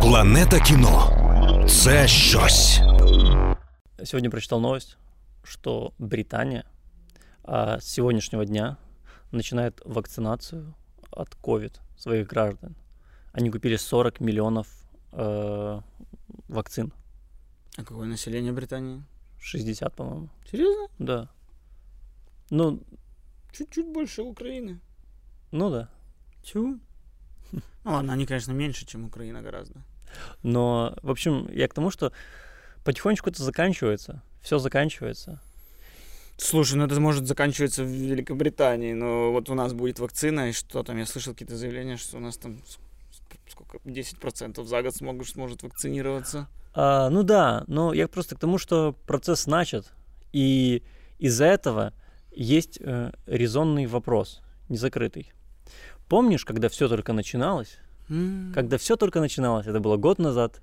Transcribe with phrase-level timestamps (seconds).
[0.00, 1.14] Планета кіно
[1.68, 2.80] це щось.
[4.04, 4.96] Сегодня прочитал новость,
[5.44, 6.64] что Британия
[7.44, 8.76] а, с сегодняшнего дня
[9.32, 10.74] начинает вакцинацию
[11.10, 12.74] от COVID своих граждан.
[13.32, 14.66] Они купили 40 миллионов
[15.12, 15.80] э,
[16.48, 16.92] вакцин.
[17.76, 19.02] А какое население Британии?
[19.40, 20.28] 60, по-моему.
[20.50, 20.88] Серьезно?
[20.98, 21.28] Да.
[22.50, 22.80] Ну,
[23.52, 24.80] Чуть-чуть больше Украины.
[25.52, 25.88] ну да.
[26.42, 26.74] Чего?
[27.88, 29.82] Ну ладно, они, конечно, меньше, чем Украина гораздо.
[30.42, 32.12] Но, в общем, я к тому, что
[32.84, 34.22] потихонечку это заканчивается.
[34.42, 35.40] Все заканчивается.
[36.36, 40.82] Слушай, ну это может заканчиваться в Великобритании, но вот у нас будет вакцина, и что
[40.82, 42.60] там, я слышал какие-то заявления, что у нас там
[43.48, 46.46] сколько, 10% за год смогут, сможет вакцинироваться.
[46.74, 49.94] А, ну да, но я просто к тому, что процесс начат,
[50.34, 50.82] и
[51.18, 51.94] из-за этого
[52.32, 55.32] есть э, резонный вопрос, незакрытый.
[56.08, 57.78] Помнишь, когда все только начиналось?
[58.08, 60.62] М, Когда все только начиналось, это было год назад,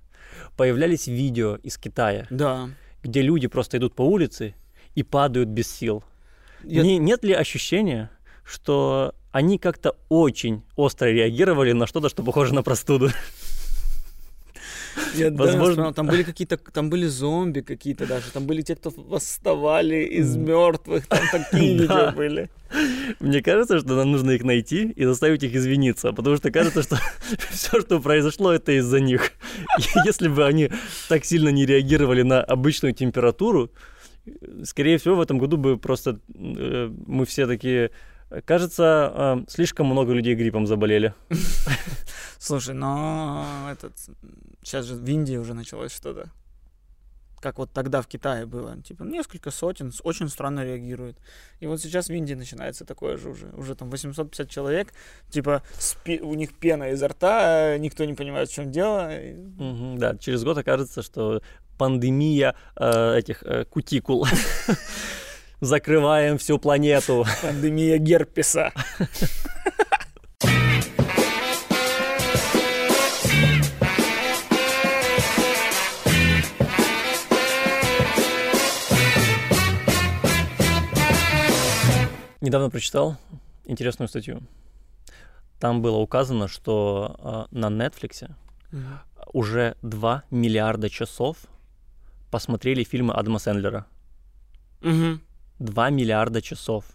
[0.57, 2.69] появлялись видео из Китая, Да.
[3.03, 4.55] где люди просто идут по улице
[4.95, 6.03] и падают без сил.
[6.63, 8.09] Я- Не- нет ли ощущения,
[8.43, 13.09] что они как-то очень остро реагировали на что-то, что похоже на простуду?
[15.15, 20.03] Я, Возможно- там были какие-то, там были зомби какие-то даже, там были те, кто восставали
[20.03, 22.11] из мертвых, там такие видео Да.
[22.11, 22.49] были.
[23.19, 26.97] Мне кажется, что нам нужно их найти и заставить их извиниться, потому что кажется, что
[27.51, 29.31] все, что произошло, это из-за них.
[30.05, 30.69] Если бы они
[31.09, 33.69] так сильно не реагировали на обычную температуру,
[34.63, 37.91] скорее всего, в этом году бы просто э, мы все такие...
[38.45, 41.13] Кажется, э, слишком много людей гриппом заболели.
[42.45, 43.93] Слушай, но этот,
[44.61, 46.29] сейчас же в Индии уже началось что-то.
[47.41, 48.79] Как вот тогда в Китае было.
[48.83, 51.17] Типа несколько сотен очень странно реагируют.
[51.59, 53.47] И вот сейчас в Индии начинается такое же уже.
[53.57, 54.93] Уже там 850 человек.
[55.31, 59.09] Типа с пе- у них пена изо рта, никто не понимает, в чем дело.
[59.57, 61.41] Мгм, Да, через год окажется, что
[61.79, 64.27] пандемия э, этих э, кутикул.
[65.61, 67.25] Закрываем всю планету.
[67.41, 68.71] Пандемия герпеса.
[82.45, 83.17] Недавно прочитал
[83.65, 84.43] интересную статью.
[85.59, 88.31] Там было указано, что э, на Netflix
[89.33, 91.37] уже 2 миллиарда часов
[92.29, 93.87] посмотрели фильмы Адама Сэндлера.
[94.81, 95.21] Мгм.
[95.57, 96.85] 2 миллиарда часов.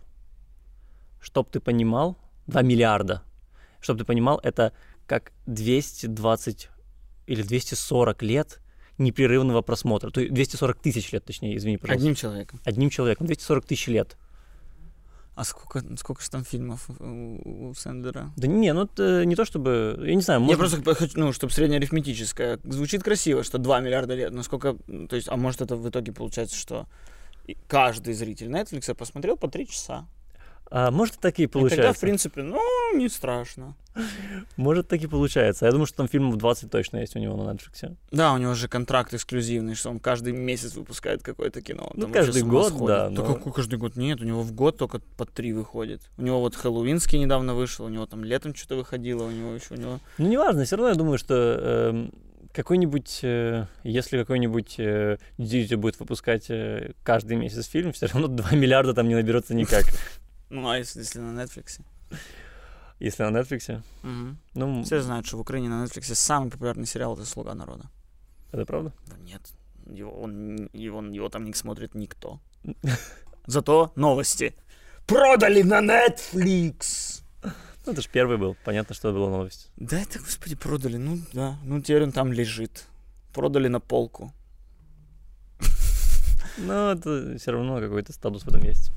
[1.20, 3.24] Чтоб ты понимал, 2 миллиарда.
[3.80, 4.72] Чтоб ты понимал, это
[5.08, 6.68] как 220
[7.26, 8.60] или 240 лет
[8.98, 10.10] непрерывного просмотра.
[10.10, 12.00] То есть 240 тысяч лет, точнее, извини, пожалуйста.
[12.00, 12.60] Одним человеком.
[12.64, 13.26] Одним человеком.
[13.26, 14.16] 240 тысяч лет.
[15.40, 18.30] А сколько, сколько же там фильмов у, у Сэндера?
[18.36, 19.96] Да не, ну это не то чтобы...
[20.06, 20.58] Я не знаю, Я может...
[20.58, 22.58] просто хочу, ну, чтобы среднеарифметическое.
[22.62, 24.76] Звучит красиво, что 2 миллиарда лет, но сколько,
[25.08, 26.86] то есть, а может это в итоге получается, что
[27.68, 30.06] каждый зритель Netflix посмотрел по 3 часа.
[30.70, 32.00] А, может, так и И тогда, в получается.
[32.00, 32.60] принципе, ну,
[32.97, 33.75] не страшно.
[34.56, 35.66] Может, так и получается.
[35.66, 37.97] Я думаю, что там фильмов 20 точно есть у него на Netflix.
[38.12, 41.91] Да, у него же контракт эксклюзивный, что он каждый месяц выпускает какое-то кино.
[41.94, 42.86] Ну, Там каждый год, сходит.
[42.86, 43.97] да, но- какой каждый год?
[43.97, 46.03] Нет, у него в год только по три выходит.
[46.16, 49.75] У него вот Хэллоуинский недавно вышел, у него там летом что-то выходило, у него еще
[49.75, 49.98] у него...
[50.19, 52.12] Ну, неважно, все равно я думаю, что эм,
[52.53, 58.94] какой-нибудь, э, если какой-нибудь э, будет выпускать э, каждый месяц фильм, все равно 2 миллиарда
[58.94, 59.84] там не наберется никак.
[60.50, 61.80] Ну, а если, если на Netflix?
[62.98, 63.82] Если на Netflix.
[64.02, 64.38] Мгм.
[64.54, 67.88] Ну, Все знают, что в Украине на Netflix самый популярный сериал это «Слуга народа».
[68.52, 68.92] это правда?
[69.06, 69.40] Да нет,
[69.86, 72.40] его, он, его, его там не смотрит никто.
[73.46, 74.54] Зато новости.
[75.06, 77.22] Продали на Netflix!
[77.86, 78.56] Ну, это же первый был.
[78.64, 79.70] Понятно, что была новость.
[79.76, 81.58] Да это, господи, продали, ну да.
[81.64, 82.86] Ну теперь он там лежит.
[83.32, 84.32] Продали на полку.
[86.58, 88.92] Но это все равно какой-то статус в этом есть.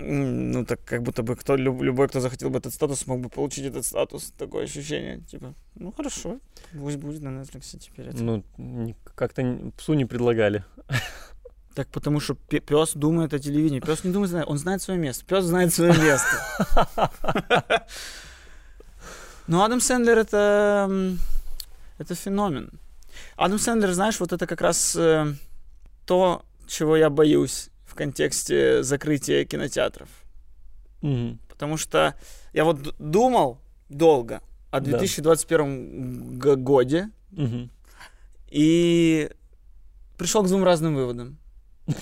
[0.00, 3.28] Ну так как будто бы кто, люб- любой, кто захотел бы этот статус, мог бы
[3.28, 4.32] получить этот статус.
[4.38, 5.20] Такое ощущение.
[5.22, 6.38] Типа, ну хорошо,
[6.72, 8.08] пусть будет на Netflix теперь.
[8.08, 8.22] это.
[8.22, 8.44] Ну,
[9.16, 10.64] как-то псу не предлагали.
[11.74, 13.80] Так потому что пес думает о телевидении.
[13.80, 15.24] Пес не думает, он знает свое место.
[15.24, 17.10] Пес знает свое место.
[19.46, 21.16] Но Адам Сэндлер это,
[21.98, 22.70] это феномен.
[23.36, 25.34] Адам Сэндлер, знаешь, вот это как раз э,
[26.04, 30.08] то, чего я боюсь контексте закрытия кинотеатров.
[31.02, 31.38] Мгм.
[31.48, 32.14] Потому что
[32.52, 33.58] я вот думал
[33.88, 34.40] долго
[34.70, 34.90] о Да.
[34.90, 37.70] 2021 г- годе Мгм.
[38.50, 39.30] и
[40.16, 41.36] пришел к двум разным выводам.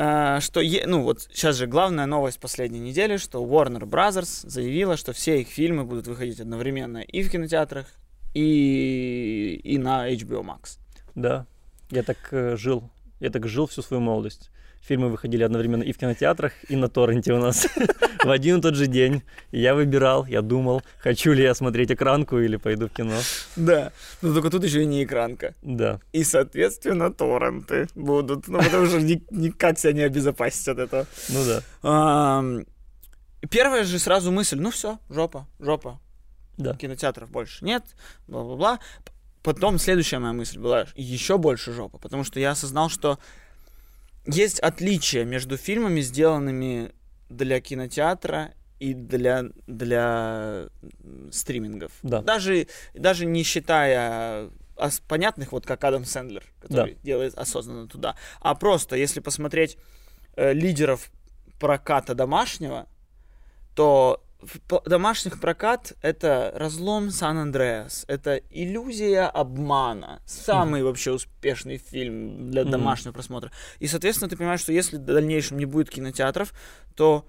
[0.00, 5.12] А, Что, ну вот сейчас же главная новость последней недели, что Warner Brothers заявила, что
[5.12, 7.86] все их фильмы будут выходить одновременно и в кинотеатрах,
[8.32, 10.78] и и на HBO Max.
[11.16, 11.46] Да,
[11.90, 12.88] я так э, жил.
[13.18, 14.50] Я так жил всю свою молодость.
[14.88, 17.66] Фильмы выходили одновременно и в кинотеатрах, и на торренте у нас
[18.24, 19.22] в один и тот же день.
[19.50, 23.18] И я выбирал, я думал, хочу ли я смотреть экранку или пойду в кино.
[23.56, 23.92] Да,
[24.22, 25.54] но только тут еще и не экранка.
[25.60, 26.00] Да.
[26.12, 28.48] И, соответственно, торренты будут.
[28.48, 31.06] Ну, потому что ни- никак себя не обезопасить от этого.
[31.28, 32.42] Ну да.
[33.50, 36.00] Первая же сразу мысль, ну все, жопа, жопа,
[36.56, 36.74] Да.
[36.74, 37.84] кинотеатров больше нет,
[38.26, 38.80] бла-бла-бла.
[39.42, 43.18] Потом следующая моя мысль была еще больше жопа, потому что я осознал, что
[44.28, 46.92] есть отличие между фильмами, сделанными
[47.28, 50.68] для кинотеатра и для, для
[51.32, 51.92] стримингов.
[52.02, 52.22] Да.
[52.22, 54.50] Даже, даже не считая
[55.08, 59.76] понятных, вот как Адам Сэндлер, который делает осознанно туда, а просто если посмотреть
[60.36, 61.10] э, лидеров
[61.58, 62.86] проката домашнего,
[63.74, 72.64] то в домашних прокат это разлом Сан-Андреас, это иллюзия обмана, самый вообще успешный фильм для
[72.64, 73.50] домашнего просмотра.
[73.80, 76.52] И, соответственно, ты понимаешь, что если в дальнейшем не будет кинотеатров,
[76.94, 77.26] то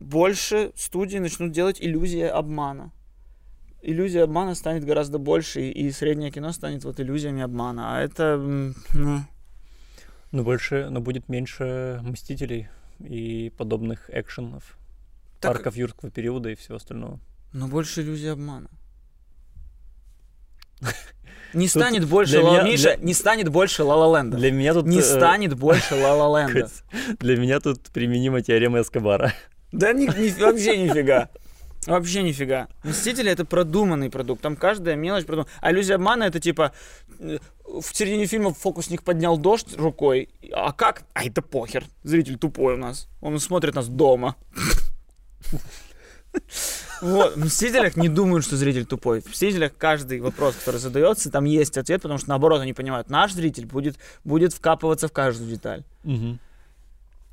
[0.00, 2.92] больше студии начнут делать иллюзия обмана.
[3.80, 7.96] Иллюзия обмана станет гораздо больше, и среднее кино станет вот иллюзиями обмана.
[7.96, 8.36] А это,
[8.94, 9.20] ну,
[10.30, 12.68] Но больше, но будет меньше Мстителей
[13.00, 14.78] и подобных экшенов.
[15.42, 17.20] Так- Парков юрского периода и всего остального.
[17.52, 18.70] но больше иллюзия обмана.
[21.54, 24.38] Не станет больше Ла- Миша, не станет больше Ла Ленда.
[24.38, 24.86] Для меня тут...
[24.86, 26.62] Не э, станет больше Ла Ленда.
[26.62, 29.34] Кать, Для меня тут применима теорема Эскобара.
[29.70, 31.28] Да ни- ни- вообще нифига.
[31.86, 32.68] Вообще нифига.
[32.84, 34.40] Мстители это продуманный продукт.
[34.40, 35.50] Там каждая мелочь продумана.
[35.60, 36.72] А иллюзия обмана это типа
[37.18, 40.30] э, в середине фильма фокусник поднял дождь рукой.
[40.54, 41.02] А как?
[41.12, 41.84] А это похер.
[42.02, 43.08] Зритель тупой у нас.
[43.20, 44.36] Он смотрит нас дома.
[47.02, 47.36] Вот.
[47.36, 49.20] В Мстителях не думают, что зритель тупой.
[49.20, 53.32] В Мстителях каждый вопрос, который задается, там есть ответ, потому что наоборот они понимают, наш
[53.32, 56.38] зритель будет, будет вкапываться в каждую деталь Мгм.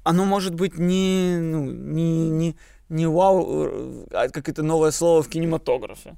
[0.03, 2.55] оно может быть не, ну, не, не,
[2.89, 6.15] не вау, а как это новое слово в кинематографе.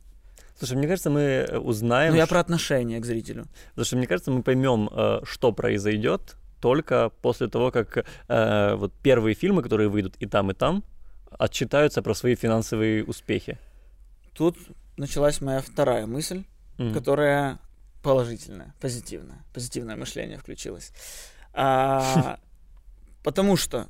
[0.57, 2.11] Слушай, мне кажется, мы э, узнаем...
[2.11, 3.47] Но я про отношение к зрителю.
[3.71, 8.93] Потому что, мне кажется, мы поймем, э, что произойдет только после того, как э, вот
[9.01, 10.83] первые фильмы, которые выйдут и там, и там,
[11.37, 13.57] отчитаются про свои финансовые успехи.
[14.33, 14.57] Тут
[14.97, 16.43] началась моя вторая мысль,
[16.77, 16.93] М.
[16.93, 17.59] которая
[18.03, 19.43] положительная, позитивная.
[19.53, 20.91] Позитивное мышление включилось.
[21.53, 22.39] А,
[23.23, 23.87] потому что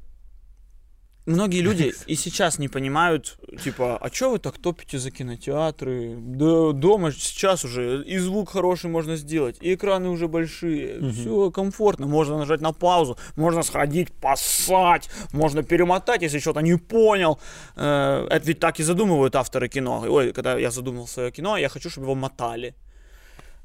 [1.31, 6.16] многие люди и сейчас не понимают, типа, а чё вы так топите за кинотеатры?
[6.18, 11.12] Да дома сейчас уже и звук хороший можно сделать, и экраны уже большие, Мгм.
[11.13, 17.39] все комфортно, можно нажать на паузу, можно сходить, поссать, можно перемотать, если что-то не понял.
[17.75, 20.06] Э, Это ведь так и задумывают авторы кино.
[20.07, 22.74] Ой, когда я задумал свое кино, я хочу, чтобы его мотали.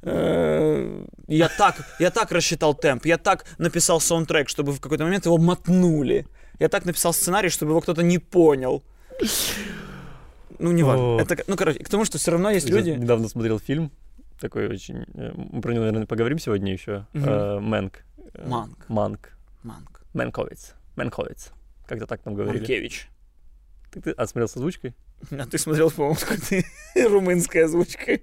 [0.03, 5.27] Э, Я так, я так рассчитал темп, я так написал саундтрек, чтобы в какой-то момент
[5.27, 6.27] его мотнули.
[6.58, 8.82] Я так написал сценарий, чтобы его кто-то не понял.
[10.58, 11.20] Ну, не важно.
[11.20, 12.91] Это, ну, короче, к тому, что все равно есть Я люди...
[12.91, 13.91] недавно смотрел фильм,
[14.41, 15.05] такой очень...
[15.14, 17.06] э, Мы про него, наверное, поговорим сегодня еще.
[17.12, 18.05] Э, Мэнк.
[18.35, 18.88] Э, Манк.
[18.88, 19.32] Манк.
[19.62, 20.03] Манк.
[20.14, 20.75] Мэнковиц.
[20.97, 21.53] Мэнковиц.
[21.87, 22.58] Как-то так нам говорили.
[22.58, 23.08] Манкевич.
[23.91, 24.94] Ты, ты а, смотрел с озвучкой?
[25.31, 26.64] А ты смотрел, по-моему, какой-то
[27.08, 28.23] румынской озвучкой.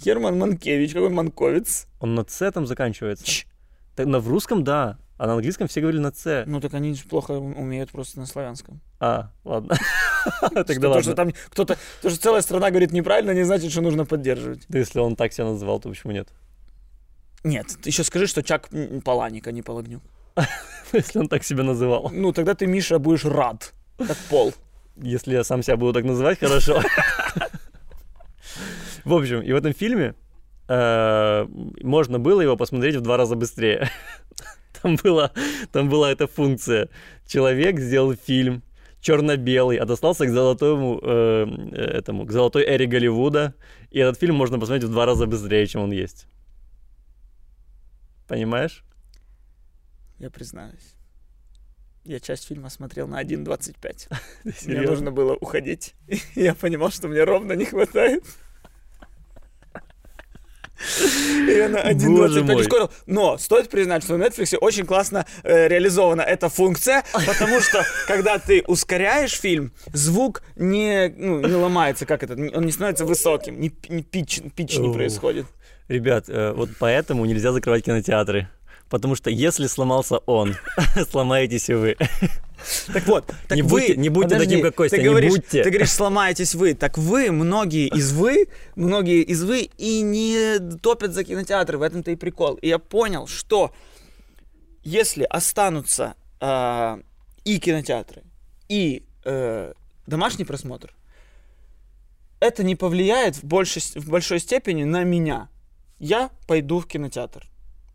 [0.00, 1.86] Герман Манкевич, какой манковец.
[2.00, 3.24] Он на «Ц» там заканчивается.
[3.24, 3.46] Ч.
[3.94, 4.98] Так, на, в русском, да.
[5.16, 6.44] А на английском все говорили на «Ц».
[6.46, 8.80] Ну так они же плохо умеют просто на славянском.
[8.98, 9.76] А, ладно.
[10.40, 11.02] Тогда Что то, ладно.
[11.02, 14.64] что там кто-то, то, что целая страна говорит неправильно, не значит, что нужно поддерживать.
[14.68, 16.28] Да если он так себя называл, то почему нет?
[17.44, 18.68] Нет, ты еще скажи, что Чак
[19.04, 20.02] Паланик, а не Палагнюк.
[20.92, 22.10] Если он так себя называл.
[22.12, 24.52] Ну, тогда ты, Миша, будешь рад, как пол.
[24.96, 26.80] Если я сам себя буду так называть, хорошо.
[29.04, 30.14] В общем, и в этом фильме
[30.68, 31.46] э,
[31.82, 33.90] можно было его посмотреть в два раза быстрее.
[34.84, 35.32] Там была,
[35.72, 36.90] там была эта функция.
[37.26, 38.62] Человек сделал фильм
[39.00, 43.54] черно-белый, отослался к золотому, э, этому, к золотой эре Голливуда,
[43.90, 46.26] и этот фильм можно посмотреть в два раза быстрее, чем он есть.
[48.28, 48.84] Понимаешь?
[50.18, 50.94] Я признаюсь.
[52.04, 54.08] Я часть фильма смотрел на 1.25.
[54.64, 55.94] Ты Мне нужно было уходить.
[56.34, 58.22] Я понимал, что мне ровно не хватает.
[61.48, 62.62] И я на Боже 1.25 мой.
[62.62, 62.90] ускорил.
[63.06, 68.38] Но стоит признать, что на Netflix очень классно э, реализована эта функция, потому что, когда
[68.38, 73.72] ты ускоряешь фильм, звук не, ну, не ломается, как это, он не становится высоким, не,
[73.88, 75.46] не пич, пич не происходит.
[75.88, 78.48] Ребят, э, вот поэтому нельзя закрывать кинотеатры.
[78.94, 80.54] Потому что если сломался он,
[81.10, 81.96] сломаетесь и вы.
[82.92, 85.32] Так вот, так Не вы, будьте- не будьте подожди, таким, как Костя, ты не говоришь,
[85.32, 85.64] будьте.
[85.64, 86.74] Ты говоришь, сломаетесь вы.
[86.74, 88.46] Так вы, многие из вы,
[88.76, 91.76] многие из вы и не топят за кинотеатры.
[91.76, 92.54] В этом-то и прикол.
[92.54, 93.74] И я понял, что
[94.84, 97.00] если останутся а,
[97.42, 98.22] и кинотеатры,
[98.68, 99.72] и э,
[100.06, 100.94] домашний просмотр,
[102.38, 105.48] это не повлияет в большей, в большой степени на меня.
[105.98, 107.48] Я пойду в кинотеатр.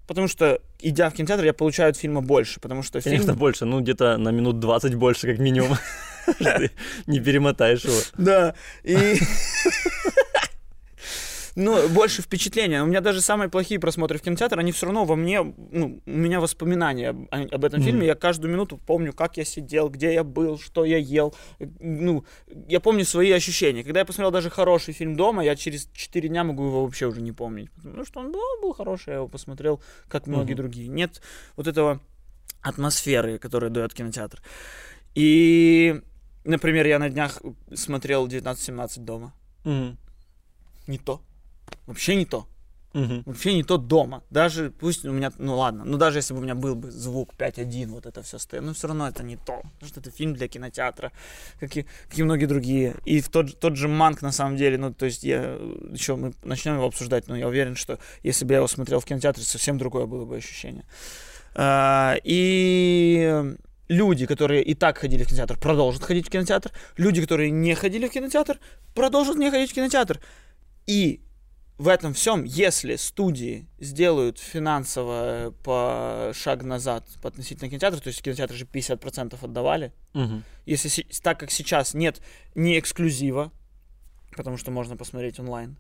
[0.10, 2.60] Потому что, идя в кинотеатр, я получаю от фильма больше.
[2.60, 5.78] Потому что фильм Конечно, больше, ну где-то на минут 20 больше, как минимум.
[6.40, 6.72] Ты
[7.06, 8.00] Не перемотаешь его.
[8.18, 8.96] Да, и...
[11.60, 12.82] Ну, больше впечатления.
[12.84, 16.10] У меня даже самые плохие просмотры в кинотеатр, они все равно во мне, ну, у
[16.10, 18.08] меня воспоминания об, об этом фильме.
[18.08, 21.36] Я каждую минуту помню, как я сидел, где я был, что я ел.
[21.80, 22.24] Ну,
[22.70, 23.84] я помню свои ощущения.
[23.84, 27.22] Когда я посмотрел даже хороший фильм дома, я через 4 дня могу его вообще уже
[27.22, 27.70] не помнить.
[27.72, 30.58] Потому что он был, был хороший, я его посмотрел, как многие Мгм.
[30.58, 30.88] другие.
[30.88, 31.22] Нет
[31.58, 32.00] вот этого
[32.62, 34.42] атмосферы, которую дает кинотеатр.
[35.14, 36.02] И,
[36.46, 37.42] например, я на днях
[37.76, 39.34] смотрел 1917 дома.
[39.66, 39.98] Мгм.
[40.88, 41.22] Не то.
[41.88, 42.48] Вообще не то.
[42.94, 43.22] Мгм.
[43.26, 44.24] Вообще не то дома.
[44.32, 47.34] Даже пусть у меня, ну ладно, ну даже если бы у меня был бы звук
[47.38, 49.62] 5.1, вот это все стоит, ну все равно это не то.
[49.74, 51.12] Потому что это фильм для кинотеатра,
[51.60, 52.96] как и, как и многие другие.
[53.06, 55.60] И в тот, тот же Манк, на самом деле, ну то есть я,
[55.92, 59.06] еще мы начнем его обсуждать, но я уверен, что если бы я его смотрел в
[59.06, 60.86] кинотеатре, совсем другое было бы ощущение.
[61.54, 63.56] А, и
[63.88, 66.72] люди, которые и так ходили в кинотеатр, продолжат ходить в кинотеатр.
[66.98, 68.60] Люди, которые не ходили в кинотеатр,
[68.96, 70.20] продолжат не ходить в кинотеатр.
[70.88, 71.22] И
[71.80, 78.22] в этом всем, если студии сделают финансово по шаг назад по относительно кинотеатра, то есть
[78.22, 80.44] кинотеатры же 50% отдавали, Мгм.
[80.66, 82.22] если так как сейчас нет
[82.54, 83.54] ни эксклюзива,
[84.36, 85.78] потому что можно посмотреть онлайн,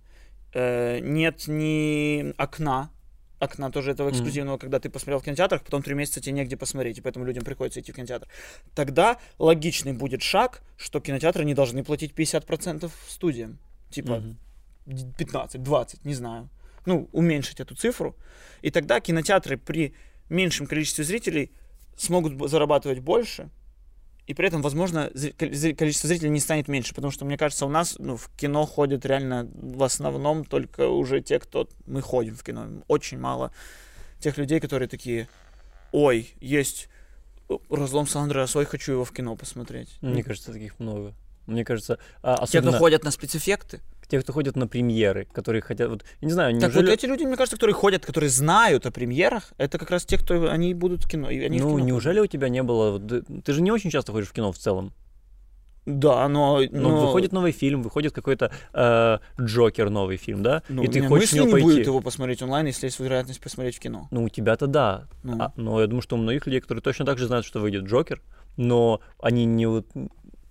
[0.53, 2.91] э, нет ни окна,
[3.39, 6.98] окна тоже этого эксклюзивного, когда ты посмотрел в кинотеатрах, потом три месяца тебе негде посмотреть,
[6.98, 8.27] и поэтому людям приходится идти в кинотеатр.
[8.74, 13.60] Тогда логичный будет шаг, что кинотеатры не должны платить 50% студиям.
[13.89, 14.38] Типа, Мгм.
[14.86, 16.50] 15, 20, не знаю.
[16.86, 18.15] Ну, уменьшить эту цифру.
[18.62, 19.93] И тогда кинотеатры при
[20.29, 21.51] меньшем количестве зрителей
[21.98, 23.50] смогут зарабатывать больше.
[24.25, 26.93] И при этом, возможно, количество зрителей не станет меньше.
[26.93, 31.21] Потому что, мне кажется, у нас ну, в кино ходят реально в основном только уже
[31.21, 31.67] те, кто...
[31.88, 32.67] Мы ходим в кино.
[32.88, 33.51] Очень мало
[34.19, 35.27] тех людей, которые такие,
[35.91, 36.89] ой, есть
[37.50, 39.98] э, разлом Сан Андреас, ой, хочу его в кино посмотреть.
[40.01, 41.13] Мне кажется, таких много.
[41.48, 43.79] Мне кажется, а, Те, особенно кто ходят на спецэффекты.
[44.09, 46.85] Те, кто ходят на премьеры, которые хотят, вот, я не знаю, Так неужели...
[46.85, 50.17] вот эти люди, мне кажется, которые ходят, которые знают о премьерах, это как раз те,
[50.17, 51.27] кто они будут в кино.
[51.27, 52.99] Они в ну, кино неужели у тебя не было...
[52.99, 54.93] ты- же не очень часто ходишь в кино в целом.
[55.85, 56.59] Да, но...
[56.71, 60.63] Ну, но- выходит новый фильм, выходит какой-то э, Джокер новый фильм, да?
[60.69, 61.63] ну, и ты хочешь в мысли не пойти.
[61.63, 64.07] будет его посмотреть онлайн, если есть вероятность посмотреть в кино.
[64.11, 65.07] Ну, у тебя-то да.
[65.23, 65.37] Ну.
[65.39, 67.85] А, но я думаю, что у многих людей, которые точно так же знают, что выйдет
[67.85, 68.21] Джокер,
[68.57, 69.87] но они не, вот-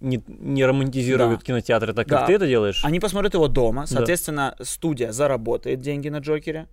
[0.01, 1.45] не, не романтизируют Да.
[1.45, 2.19] кинотеатры так, Да.
[2.19, 2.85] как ты это делаешь.
[2.85, 6.67] Они посмотрят его дома, соответственно, студия заработает деньги на Джокере,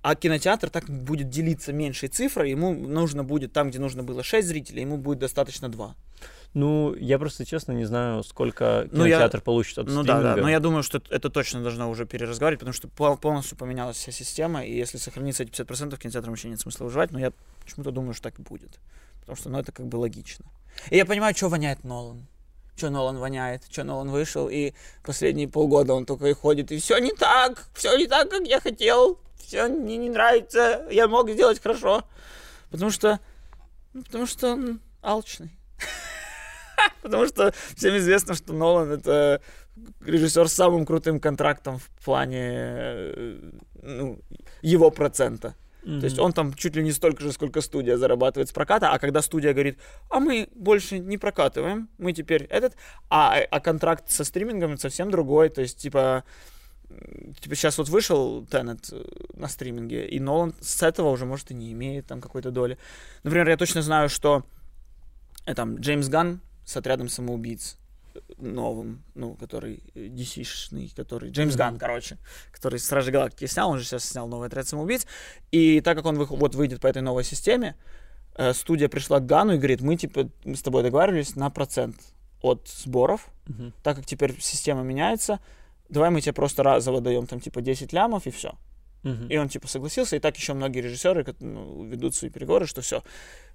[0.00, 4.48] а кинотеатр так будет делиться меньшей цифрой, ему нужно будет, там, где нужно было 6
[4.48, 5.94] зрителей, ему будет достаточно 2.
[6.54, 10.36] Ну, я просто, честно, не знаю, сколько Ну, я- кинотеатр получит от Ну да, стриминга.
[10.36, 13.96] да, но я думаю, что это точно должно уже переразговаривать, потому что пол- полностью поменялась
[13.96, 17.32] вся система, и если сохранится эти 50%, кинотеатрам вообще нет смысла выживать, но я
[17.64, 18.78] почему-то думаю, что так и будет.
[19.20, 20.44] Потому что, ну, это как бы логично.
[20.90, 22.26] И я понимаю, что воняет Нолан.
[22.76, 24.72] Что Нолан воняет, что Нолан вышел, и
[25.04, 28.60] последние полгода он только и ходит, и все не так, все не так, как я
[28.60, 32.04] хотел, все мне не нравится, я мог сделать хорошо.
[32.70, 33.20] Потому что,
[33.92, 35.50] ну, потому что он алчный.
[37.02, 39.42] Потому что всем известно, что Нолан это
[40.04, 43.50] режиссер с самым крутым контрактом в плане э,
[43.82, 44.18] ну,
[44.62, 45.54] его процента.
[45.84, 48.98] То есть он там чуть ли не столько же, сколько студия зарабатывает с проката, а
[48.98, 49.78] когда студия говорит,
[50.10, 52.76] а мы больше не прокатываем, мы теперь этот,
[53.10, 56.24] а, а контракт со стримингом совсем другой, то есть типа
[57.40, 59.02] типа сейчас вот вышел Теннет э,
[59.34, 62.78] на стриминге, и Нолан с этого уже, может, и не имеет там какой-то доли.
[63.22, 64.44] Например, я точно знаю, что
[65.46, 67.78] э, там Джеймс Ганн с отрядом самоубийц
[68.38, 71.30] новым, ну, который э, DC-шный, который...
[71.30, 71.54] Джеймс.
[71.56, 72.18] Ганн, короче,
[72.52, 75.06] который «Стражи Галактики» снял, он же сейчас снял новый «Отряд самоубийц»,
[75.50, 77.76] и так как он вых- вот выйдет по этой новой системе,
[78.36, 81.96] э, студия пришла к Гану и говорит, мы, типа, мы с тобой договаривались на процент
[82.40, 83.72] от сборов, Мгм.
[83.82, 85.38] так как теперь система меняется,
[85.88, 88.54] давай мы тебе просто разово даем там, типа, 10 лямов, и все.
[89.02, 89.26] Мгм.
[89.28, 93.02] И он типа согласился, и так еще многие режиссеры ну, ведут свои переговоры, что все,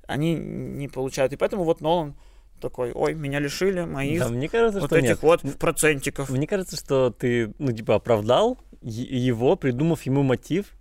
[0.05, 1.31] они не получают.
[1.31, 2.15] И поэтому вот Нолан
[2.59, 5.21] такой, ой, меня лишили моих Да, мне кажется, вот что этих нет.
[5.21, 6.29] вот процентиков.
[6.29, 10.76] Мне кажется, что ты, ну, типа, оправдал его, придумав ему мотив,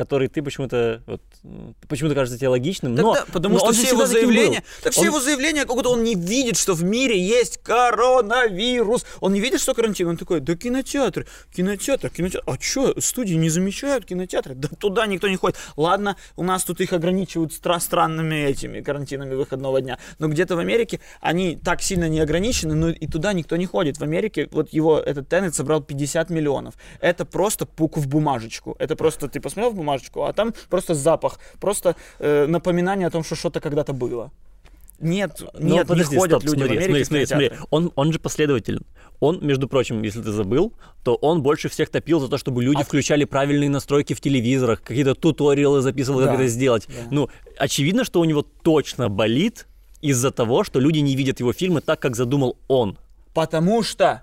[0.00, 1.20] который ты почему-то вот,
[1.86, 5.02] почему-то кажется тебе логичным, Так но, да, потому но что все его заявления, так все
[5.02, 9.04] Он- его заявления, как будто он не видит, что в мире есть коронавирус.
[9.20, 10.08] Он не видит, что карантин.
[10.08, 12.50] Он такой, да кинотеатры, кинотеатр, кинотеатр.
[12.50, 14.54] А что, студии не замечают кинотеатры?
[14.54, 15.58] Да туда никто не ходит.
[15.76, 19.98] Ладно, у нас тут их ограничивают стра- странными этими карантинами выходного дня.
[20.18, 23.98] Но где-то в Америке они так сильно не ограничены, но и туда никто не ходит.
[23.98, 26.74] В Америке вот его этот Теннет собрал 50 миллионов.
[27.00, 28.76] Это просто пук в бумажечку.
[28.78, 33.24] Это просто ты посмотрел в бумажечку, а там просто запах, просто э, напоминание о том,
[33.24, 34.30] что что-то когда-то было.
[35.00, 37.50] Нет, Но нет, подожди, не ходят стоп, люди смотри, в Америке смотри, в смотри.
[37.70, 38.84] Он, он же последователен.
[39.18, 42.82] Он, между прочим, если ты забыл, то он больше всех топил за то, чтобы люди
[42.82, 46.86] А- включали правильные настройки в телевизорах, какие-то туториалы записывал, как Да, это сделать.
[46.86, 46.94] да.
[47.10, 47.28] Ну,
[47.58, 49.66] очевидно, что у него точно болит
[50.02, 52.98] из-за того, что люди не видят его фильмы так, как задумал он.
[53.32, 54.22] Потому что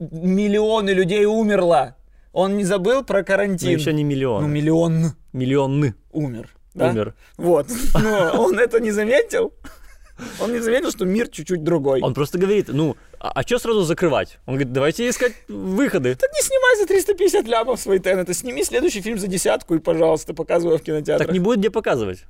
[0.00, 1.96] миллионы людей умерло.
[2.36, 3.70] Он не забыл про Но карантин.
[3.78, 4.42] еще не миллион.
[4.42, 6.50] Ну, миллион Миллионы умер.
[6.74, 6.90] да?
[6.90, 7.14] умер.
[7.38, 7.66] Вот.
[7.94, 9.54] Но он это не заметил.
[10.38, 12.02] Он не заметил, что мир чуть-чуть другой.
[12.02, 14.38] Он просто говорит, ну, а, что сразу закрывать?
[14.44, 16.14] Он говорит, давайте искать выходы.
[16.14, 18.34] Так не снимай за 350 лямов свои тенеты.
[18.34, 21.28] Сними следующий фильм за десятку и, пожалуйста, показывай в кинотеатрах.
[21.28, 22.24] Так не будет где показывать.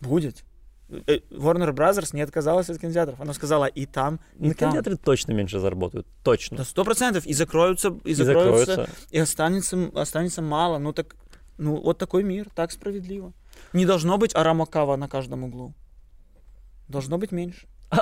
[0.00, 0.44] Будет.
[0.90, 3.20] Э, Warner Brothers не отказалась от кинотеатров.
[3.20, 4.70] Она сказала и там, и И там.
[4.72, 6.06] кинотеатры точно меньше заработают.
[6.24, 6.56] Точно.
[6.56, 7.26] Да сто процентов.
[7.26, 8.96] И закроются, и И закроются, закроются.
[9.10, 10.78] и останется, останется мало.
[10.78, 11.14] Ну так,
[11.58, 13.32] ну вот такой мир, так справедливо.
[13.72, 15.74] Не должно быть арамакава на каждом углу.
[16.88, 17.66] Должно быть меньше.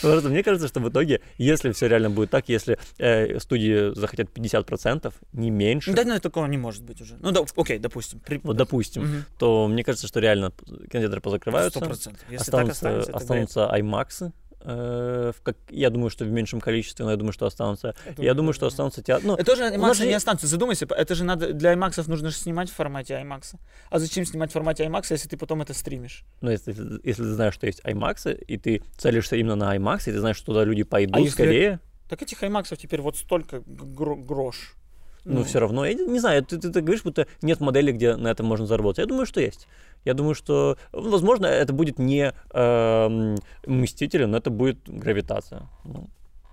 [0.00, 4.28] Просто мне кажется, что в итоге, если все реально будет так, если э, студии захотят
[4.30, 7.16] 50%, не меньше, Да, ну, такого не может быть уже.
[7.20, 8.20] Ну да, окей, допустим.
[8.20, 9.24] При- вот допустим, Мгм.
[9.38, 10.52] то мне кажется, что реально
[10.90, 12.22] кинотеатры позакрываются, Сто процентов.
[12.30, 12.72] Если так останутся,
[13.10, 13.48] останется, это бред.
[13.48, 14.32] останутся IMAX.
[14.64, 17.94] Э, в как, я думаю, что в меньшем количестве, но я думаю, что останутся.
[18.04, 19.26] Я Я думаю, думаю, что останутся театры.
[19.28, 20.46] Ну, Это тоже IMAX же- не останется.
[20.46, 23.54] Задумайся, это же надо для IMAX нужно же снимать в формате IMAX.
[23.90, 26.24] А зачем снимать в формате IMAX, если ты потом это стримишь?
[26.40, 26.72] ну, если,
[27.04, 30.36] если ты знаешь, что есть IMAX, и ты целишься именно на IMAX, и ты знаешь,
[30.36, 34.22] что туда люди пойдут А если- скорее, Так этих IMAX теперь вот столько г- гро-
[34.22, 34.76] грош.
[35.24, 38.28] Ну, все равно, я не, знаю, ты, ты, так говоришь, будто нет модели, где на
[38.28, 38.98] этом можно заработать.
[38.98, 39.66] Я думаю, что есть.
[40.04, 45.62] Я думаю, что, ну, возможно, это будет не эм, Мстители, но это будет гравитация.
[45.84, 46.08] Ну,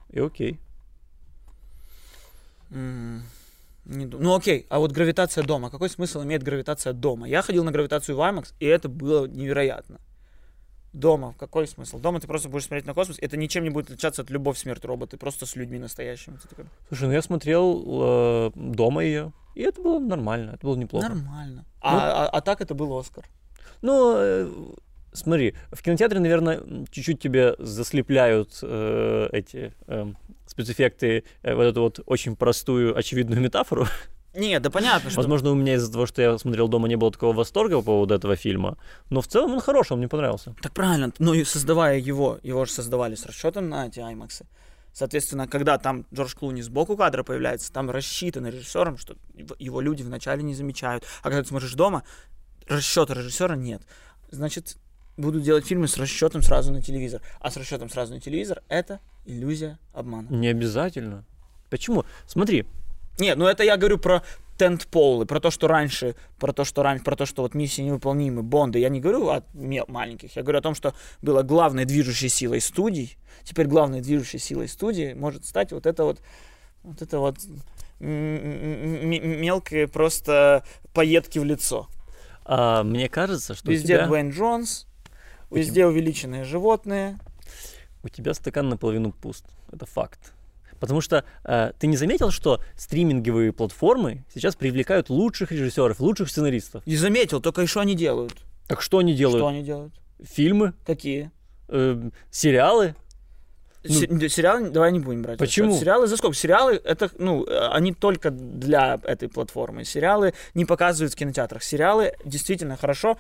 [0.09, 0.59] и окей.
[2.69, 3.23] М,
[3.85, 5.69] не ду- Ну окей, а вот гравитация дома.
[5.69, 7.27] Какой смысл имеет гравитация дома?
[7.27, 9.99] Я ходил на гравитацию в IMAX, и это было невероятно.
[10.93, 11.99] Дома, какой смысл?
[11.99, 14.83] Дома ты просто будешь смотреть на космос, это ничем не будет отличаться от любовь, смерть
[14.83, 16.37] роботы, просто с людьми настоящими.
[16.89, 21.07] Слушай, ну я смотрел э, дома ее, и это было нормально, это было неплохо.
[21.09, 21.65] Нормально.
[21.81, 23.25] А, а- а так это был Оскар.
[23.81, 24.49] Ну, э,
[25.13, 31.99] смотри, в кинотеатре, наверное, чуть-чуть тебе заслепляют э, эти эм, спецэффекты, э, вот эту вот
[32.05, 33.85] очень простую, очевидную метафору.
[34.33, 35.17] Нет, да понятно, что...
[35.19, 38.13] Возможно, у меня из-за того, что я смотрел дома, не было такого восторга по поводу
[38.13, 38.77] этого фильма.
[39.09, 40.55] Но в целом он хороший, он мне понравился.
[40.61, 44.43] Так правильно, ну и создавая его, его же создавали с расчетом на эти IMAX.
[44.93, 49.15] Соответственно, когда там Джордж Клуни сбоку кадра появляется, там рассчитано режиссером, что
[49.57, 51.03] его- люди вначале не замечают.
[51.21, 52.03] А когда ты смотришь дома,
[52.67, 53.81] расчета режиссера нет.
[54.31, 54.77] Значит,
[55.17, 57.21] будут делать фильмы с расчетом сразу на телевизор.
[57.39, 60.27] А с расчетом сразу на телевизор это иллюзия обмана.
[60.29, 61.25] Не обязательно.
[61.69, 62.03] Почему?
[62.27, 62.65] Смотри,
[63.19, 64.23] Нет, ну это я говорю про
[64.57, 68.43] тентполы, про то, что раньше, про то, что раньше, про то, что вот миссии невыполнимы,
[68.43, 68.79] Бонды.
[68.79, 69.43] Я не говорю о
[69.87, 73.17] маленьких, я говорю о том, что было главной движущей силой студий.
[73.43, 76.21] Теперь главной движущей силой студии может стать вот это вот,
[76.83, 77.37] вот это вот
[77.99, 81.87] мелкие просто поедки в лицо.
[82.45, 84.87] а, мне кажется, что у Везде тебя, Дуэйн Джонс,
[85.49, 87.17] У везде увеличенные животные.
[88.03, 89.45] у тебя стакан наполовину пуст.
[89.71, 90.33] Это факт.
[90.81, 96.81] Потому что э, ты не заметил, что стриминговые платформы сейчас привлекают лучших режиссеров, лучших сценаристов.
[96.87, 98.33] И заметил, только и что они делают?
[98.67, 99.39] Так что они делают?
[99.39, 99.93] Что они делают?
[100.23, 101.29] Фильмы, Какие?
[101.67, 102.95] э, сериалы.
[103.83, 105.37] Ну, сериалы давай не будем брать.
[105.37, 105.77] Почему?
[105.77, 106.35] Сериалы за сколько?
[106.35, 109.85] Сериалы это, ну, э, они только для этой платформы.
[109.85, 111.61] Сериалы не показывают в кинотеатрах.
[111.61, 113.17] Сериалы действительно хорошо.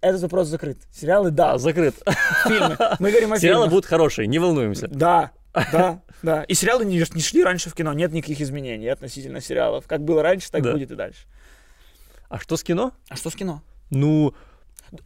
[0.00, 0.78] Этот вопрос закрыт.
[0.92, 1.54] Сериалы, да.
[1.54, 1.96] А, закрыт.
[2.46, 2.76] Фильмы.
[3.00, 3.70] Мы говорим о Сериалы фильмах.
[3.70, 4.86] будут хорошие, не волнуемся.
[4.86, 5.32] Да,
[5.72, 6.42] да, да.
[6.44, 7.92] И сериалы не, не шли раньше в кино.
[7.92, 9.86] Нет никаких изменений относительно сериалов.
[9.86, 10.72] Как было раньше, так Да.
[10.72, 11.26] будет и дальше.
[12.28, 12.92] А что с кино?
[13.08, 13.62] А что с кино?
[13.90, 14.34] Ну,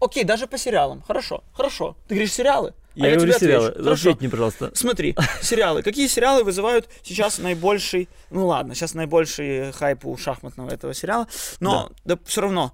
[0.01, 1.03] Окей, даже по сериалам.
[1.03, 1.97] Хорошо, хорошо.
[2.07, 2.75] Ты говоришь сериалы?
[2.95, 3.67] я, а я говорю тебе сериалы.
[3.69, 3.85] отвечу.
[3.85, 4.11] Хорошо.
[4.11, 4.71] Ответь мне, пожалуйста.
[4.75, 5.83] Смотри, сериалы.
[5.83, 8.09] Какие сериалы вызывают сейчас наибольший...
[8.31, 11.27] Ну ладно, сейчас наибольший хайп у шахматного этого сериала.
[11.61, 12.19] Но да.
[12.25, 12.73] все равно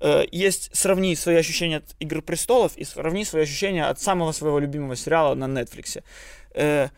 [0.00, 4.58] э, есть сравни свои ощущения от «Игр престолов» и сравни свои ощущения от самого своего
[4.58, 6.02] любимого сериала на Netflix.
[6.54, 6.88] Э,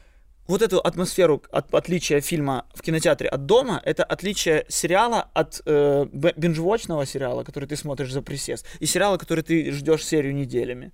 [0.48, 6.06] вот эту атмосферу от, отличия фильма в кинотеатре от дома, это отличие сериала от э,
[6.12, 10.90] бинжвочного сериала, который ты смотришь за присест, и сериала, который ты ждешь серию неделями.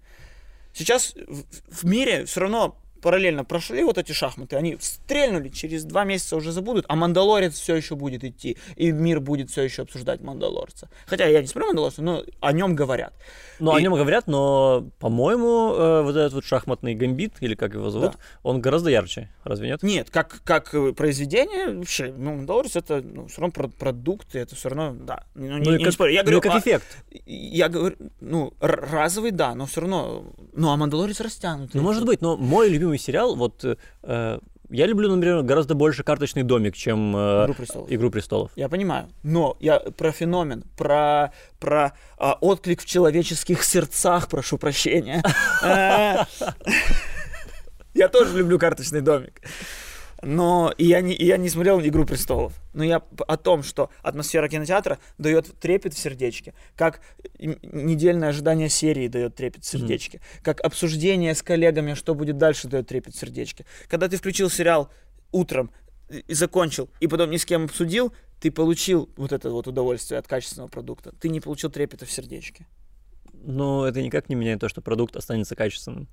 [0.74, 6.04] Сейчас в, в мире все равно параллельно прошли вот эти шахматы, они стрельнули, через два
[6.04, 10.22] месяца уже забудут, а Мандалорец все еще будет идти, и мир будет все еще обсуждать
[10.22, 10.88] Мандалорца.
[11.06, 13.12] Хотя я не смотрю Мандалорца, но о нем говорят.
[13.60, 17.74] Ну, о И- нем говорят, но, по-моему, э, вот этот вот шахматный гамбит, или как
[17.74, 18.18] его зовут, Да.
[18.42, 19.82] он гораздо ярче, разве нет?
[19.82, 24.38] Нет, как, как э, произведение, вообще, ну, Мандалорец это ну, все равно про- продукт, и
[24.38, 25.24] это все равно, да.
[25.34, 26.12] Ну, не, Ну, не как, спорю.
[26.14, 26.86] Я ну, говорю, как а- эффект.
[27.26, 31.78] я говорю, ну, разовый, да, но все равно, ну, а Мандалорец растянутый.
[31.80, 33.64] Ну, может быть, но мой любимый сериал, вот,
[34.02, 34.38] э,
[34.70, 37.92] я люблю, например, гораздо больше «Карточный домик», чем э, «Игру престолов».
[37.92, 38.50] «Игру престолов».
[38.56, 45.22] Я понимаю, но я про феномен, про, про а, отклик в человеческих сердцах, прошу прощения.
[45.62, 46.24] Э,
[47.94, 49.40] Я тоже люблю карточный домик.
[50.24, 52.54] Но и я, не, и я не смотрел «Игру престолов».
[52.72, 57.00] Но я о том, что атмосфера кинотеатра дает трепет в сердечке, как
[57.38, 62.88] недельное ожидание серии дает трепет в сердечке, как обсуждение с коллегами, что будет дальше, дает
[62.88, 63.66] трепет в сердечке.
[63.88, 64.90] Когда ты включил сериал
[65.30, 65.70] утром
[66.10, 70.26] и закончил, и потом ни с кем обсудил, ты получил вот это вот удовольствие от
[70.26, 71.12] качественного продукта.
[71.20, 72.66] Ты не получил трепета в сердечке.
[73.32, 76.08] Но это никак не меняет то, что продукт останется качественным.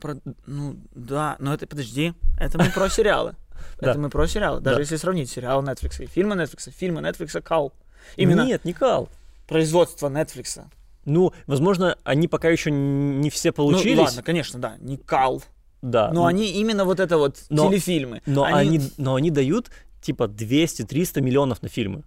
[0.00, 3.34] Про- ну да, но это подожди, это мы про сериалы.
[3.80, 4.60] Это мы про сериалы.
[4.60, 4.80] Даже Да.
[4.82, 7.72] если сравнить сериалы Netflix и фильмы Netflix, фильмы Netflix кал.
[8.16, 9.08] Именно Нет, не кал.
[9.48, 10.62] производство Netflix.
[11.04, 13.98] Ну, возможно, они пока еще не все Ну получились.
[13.98, 15.42] ладно, конечно, да, не кал.
[15.82, 16.08] Да.
[16.08, 18.22] Но ну, они именно вот это вот Но- телефильмы.
[18.26, 18.80] но они...
[18.96, 22.04] но они дают типа 200-300 миллионов на фильмы.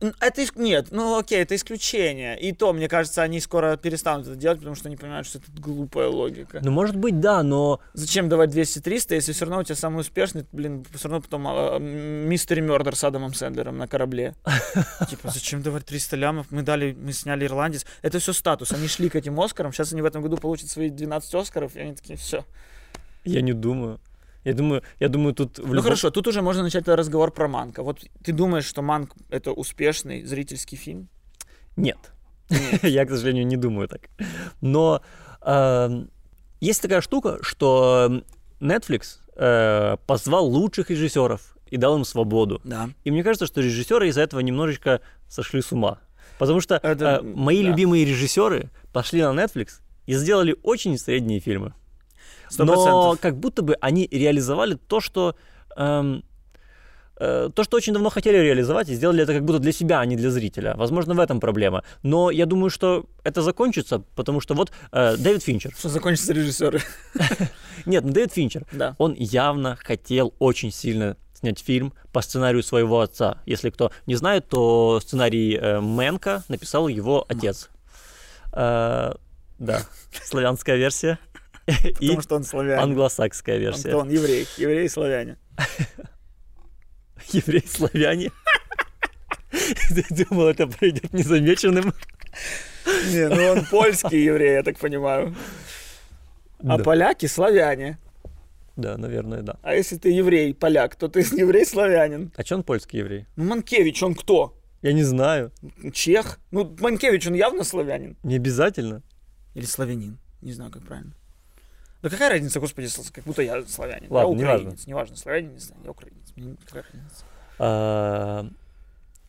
[0.00, 2.38] Это нет, ну окей, это исключение.
[2.38, 5.46] И то, мне кажется, они скоро перестанут это делать, потому что они понимают, что это
[5.60, 6.60] глупая логика.
[6.62, 10.46] Ну, может быть, да, но Зачем давать 200-300, если все равно у тебя самый успешный,
[10.52, 14.34] блин, все равно потом а, мистер Мёрдер с Адамом Сэндлером на корабле.
[15.10, 16.46] Типа, зачем давать 300 лямов?
[16.50, 17.84] Мы дали, мы сняли Ирландец.
[18.02, 18.70] Это все статус.
[18.72, 19.72] Они шли к этим Оскарам.
[19.72, 22.44] Сейчас они в этом году получат свои 12 Оскаров, и они такие, все.
[23.24, 23.98] я не думаю.
[24.48, 27.48] Я думаю, я думаю, тут в Ну любом- хорошо, тут уже можно начать разговор про
[27.48, 27.82] Манка.
[27.82, 31.08] Вот ты думаешь, что Манк это успешный зрительский фильм?
[31.76, 31.98] Нет.
[32.82, 34.00] Я, к сожалению, не думаю так.
[34.62, 35.02] Но
[35.42, 36.10] эм,
[36.60, 38.22] есть такая штука, что
[38.60, 42.60] Netflix э, позвал лучших режиссеров и дал им свободу.
[42.64, 42.88] Да.
[43.04, 45.98] И мне кажется, что режиссеры из-за этого немножечко сошли с ума.
[46.38, 47.68] Потому что Это- э, мои да.
[47.68, 51.74] любимые режиссеры пошли на Netflix и сделали очень средние фильмы.
[52.56, 53.20] Но процентов.
[53.20, 55.36] как будто бы они реализовали то, что
[55.76, 56.24] эм,
[57.16, 60.06] э, то, что очень давно хотели реализовать, и сделали это как будто для себя, а
[60.06, 60.74] не для зрителя.
[60.76, 61.82] Возможно, в этом проблема.
[62.02, 65.72] Но я думаю, что это закончится, потому что вот э, Дэвид Финчер.
[65.78, 66.80] Что закончатся режиссеры.
[67.86, 68.64] Нет, ну Дэвид Финчер.
[68.72, 68.94] Да.
[68.98, 73.38] Он явно хотел очень сильно снять фильм по сценарию своего отца.
[73.46, 77.70] Если кто не знает, то сценарий э, Мэнка написал его отец.
[78.52, 79.14] Э,
[79.58, 79.82] да,
[80.24, 81.18] славянская версия
[82.00, 82.82] Потому что он славянин.
[82.82, 83.90] англосакская версия.
[83.90, 84.46] Антон, еврей.
[84.56, 85.36] Еврей и славяне.
[87.32, 88.30] Евреи-славяне.
[89.50, 91.92] Ты думал, это пройдет незамеченным?
[93.10, 95.34] Не, ну он польский еврей, я так понимаю.
[96.64, 97.98] А поляки славяне.
[98.76, 99.58] Да, наверное, да.
[99.62, 102.32] А если ты еврей, поляк, то ты еврей-славянин.
[102.36, 103.26] А че он польский еврей?
[103.36, 104.56] Ну, Манкевич, он кто?
[104.82, 105.50] Я не знаю.
[105.92, 106.38] Чех?
[106.52, 108.16] Ну, Манкевич, он явно славянин.
[108.22, 109.02] Не обязательно.
[109.54, 110.18] Или славянин.
[110.40, 111.12] Не знаю, как правильно.
[112.02, 114.06] Да какая разница, господи, как будто я славянин.
[114.10, 114.60] Ладно, я неважно.
[114.68, 114.86] украинец.
[114.86, 116.32] Неважно, славянин, не знаю, я украинец.
[116.36, 117.24] Мне какая разница.
[117.58, 118.46] А,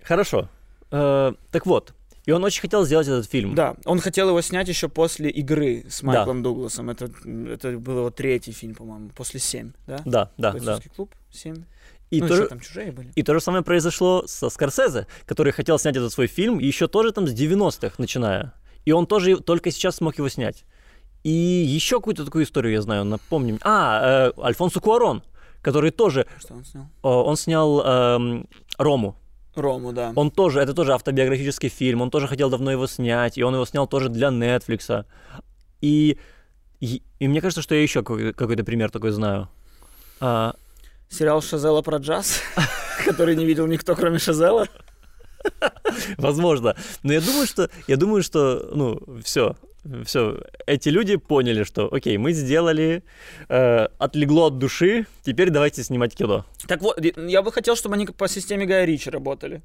[0.03, 0.49] Хорошо.
[0.91, 1.93] Э, Так вот,
[2.25, 3.55] и он очень хотел сделать этот фильм.
[3.55, 6.89] Да, он хотел его снять еще после игры с Майклом Дугласом.
[6.89, 10.01] Это, это был его третий фильм, по-моему, после «Семь», да?
[10.05, 10.79] Да, да, да.
[10.95, 11.63] Клуб, «Семь».
[12.11, 13.11] И ну, то же- там чужие были.
[13.15, 17.11] И то же самое произошло со Скорсезе, который хотел снять этот свой фильм, еще тоже
[17.11, 18.53] там с 90-х начиная.
[18.85, 20.65] И он тоже только сейчас смог его снять.
[21.23, 23.59] И еще какую-то такую историю я знаю, напомним.
[23.61, 25.21] А, э, Альфонсо Куарон,
[25.61, 26.83] который тоже, Что он снял?
[26.83, 29.15] э, он снял эм, Рому.
[29.55, 30.13] Рому, да.
[30.15, 33.65] Он тоже, это тоже автобиографический фильм, он тоже хотел давно его снять, и он его
[33.65, 35.05] снял тоже для Netflix.
[35.81, 36.17] И,
[36.79, 39.49] и, и мне кажется, что я еще какой- какой-то пример такой знаю.
[40.21, 40.55] А,
[41.09, 42.39] Сериал Шазела про джаз,
[43.05, 44.67] который не видел никто, кроме Шазела.
[46.17, 46.75] Возможно.
[47.03, 49.55] Но я думаю, что, я думаю, что, ну, все,
[50.05, 53.03] все, эти люди поняли, что, окей, мы сделали,
[53.47, 56.45] э, отлегло от души, теперь давайте снимать кино.
[56.67, 59.61] Так вот, я бы хотел, чтобы они по системе Гая Ричи работали.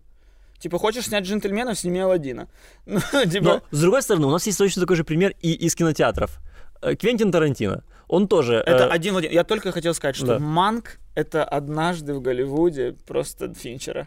[0.59, 2.49] Типа, хочешь снять джентльменов, сними Аладдина.
[2.87, 3.01] Ну,
[3.31, 6.39] типа, Но, с другой стороны, у нас есть точно такой же пример и из кинотеатров.
[6.81, 7.85] Э, Квентин Тарантино.
[8.09, 8.55] Он тоже...
[8.55, 9.31] Это э, один в один.
[9.33, 10.39] Я только хотел сказать, что да.
[10.39, 14.07] Манк— это однажды в Голливуде просто Финчера.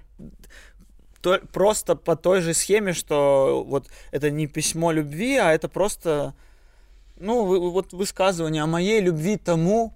[1.27, 6.33] То- просто по той же схеме, что вот это не письмо любви, а это просто,
[7.19, 9.93] ну, вы- вот высказывание о моей любви тому,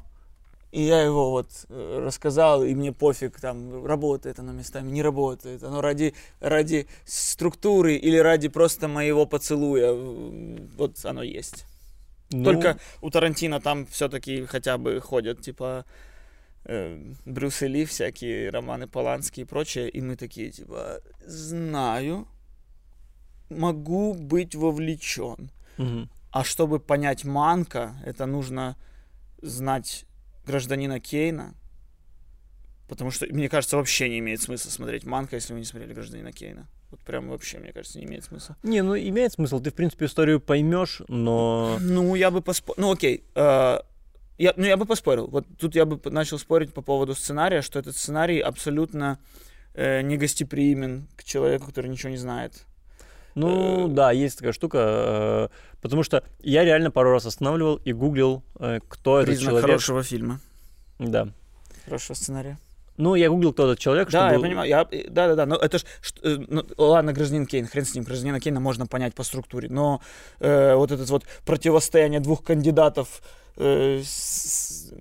[0.74, 5.64] и я его вот э, рассказал, и мне пофиг, там, работает оно местами, не работает.
[5.64, 11.66] Оно ради, ради структуры или ради просто моего поцелуя, э, вот оно есть.
[12.32, 15.86] ну, Только у Тарантино там все-таки хотя бы ходят, типа,
[16.66, 22.28] Брюс и Ли, всякие романы Полански и прочее, и мы такие, типа, знаю,
[23.50, 25.52] могу быть вовлечен.
[25.78, 26.10] мгм.
[26.32, 28.78] А чтобы понять Манка, это нужно
[29.42, 30.06] знать
[30.46, 31.56] гражданина Кейна,
[32.88, 36.32] потому что, мне кажется, вообще не имеет смысла смотреть Манка, если вы не смотрели гражданина
[36.32, 36.68] Кейна.
[36.90, 38.58] Вот прям вообще, мне кажется, не имеет смысла.
[38.64, 39.62] Не, ну имеет смысл.
[39.62, 41.78] Ты, в принципе, историю поймешь, но...
[41.80, 42.82] Ну, я бы поспорил.
[42.82, 43.24] Ну, окей.
[43.34, 43.80] э,
[44.38, 45.28] я, ну, я бы поспорил.
[45.28, 49.20] Вот тут я бы начал спорить по поводу сценария, что этот сценарий абсолютно
[49.74, 52.66] э, негостеприимен к человеку, который ничего не знает.
[53.36, 57.94] Ну, Э, да, есть такая штука, э, потому что я реально пару раз останавливал и
[57.94, 59.66] гуглил, э, кто этот Признак человек.
[59.70, 60.40] хорошего фильма,
[61.00, 61.30] Да.
[61.86, 62.58] хорошего сценария.
[62.98, 64.34] Ну, я гуглил, кто этот человек, Да, чтобы...
[64.36, 64.70] я понимаю.
[64.70, 65.46] Я, да, да, да.
[65.46, 65.86] Но это ж,
[66.24, 70.02] ну, ладно, гражданин Кейн, хрен с ним, гражданина Кейна можно понять по структуре, но
[70.40, 73.22] э, вот это вот противостояние двух кандидатов
[73.58, 74.92] э, с-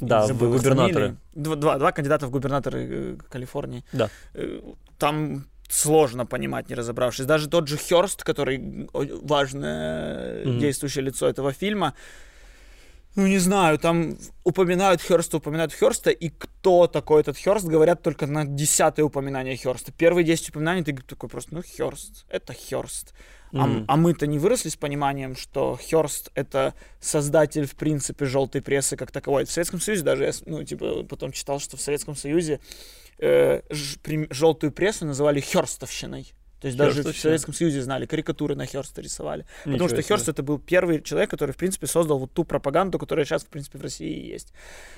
[0.00, 1.16] Да, забыл губернаторы.
[1.34, 3.82] Два, два, два кандидата в губернаторы э, Калифорнии.
[3.92, 4.08] Да.
[4.34, 4.60] Э,
[4.98, 7.26] Там сложно понимать, не разобравшись.
[7.26, 8.88] Даже тот же Хёрст, который
[9.22, 10.58] важное Мгм.
[10.60, 11.92] действующее лицо этого фильма,
[13.16, 18.26] ну, не знаю, там упоминают Хёрста, упоминают Хёрста, и кто такой этот Хёрст, говорят только
[18.26, 19.92] на десятое упоминание Хёрста.
[19.92, 22.54] Первые 10 упоминаний ты такой просто, ну, Хёрст, это
[23.56, 23.84] Хёрст.
[23.88, 28.96] А, а мы-то не выросли с пониманием, что Хёрст— это создатель, в принципе, желтой прессы
[28.96, 29.44] как таковой.
[29.44, 32.60] В Советском Союзе даже, я, ну, типа, потом читал, что в Советском Союзе
[33.18, 33.96] э, ж-
[34.30, 36.32] желтую прессу называли Хёрстовщиной.
[36.60, 37.22] То есть даже в Хёрстовщина.
[37.22, 39.44] Советском Союзе знали, карикатуры на Хёрста рисовали.
[39.58, 40.08] Потому Ничего что себе.
[40.08, 43.48] Хёрст это был первый человек, который, в принципе, создал вот ту пропаганду, которая сейчас, в
[43.48, 44.52] принципе, в России есть.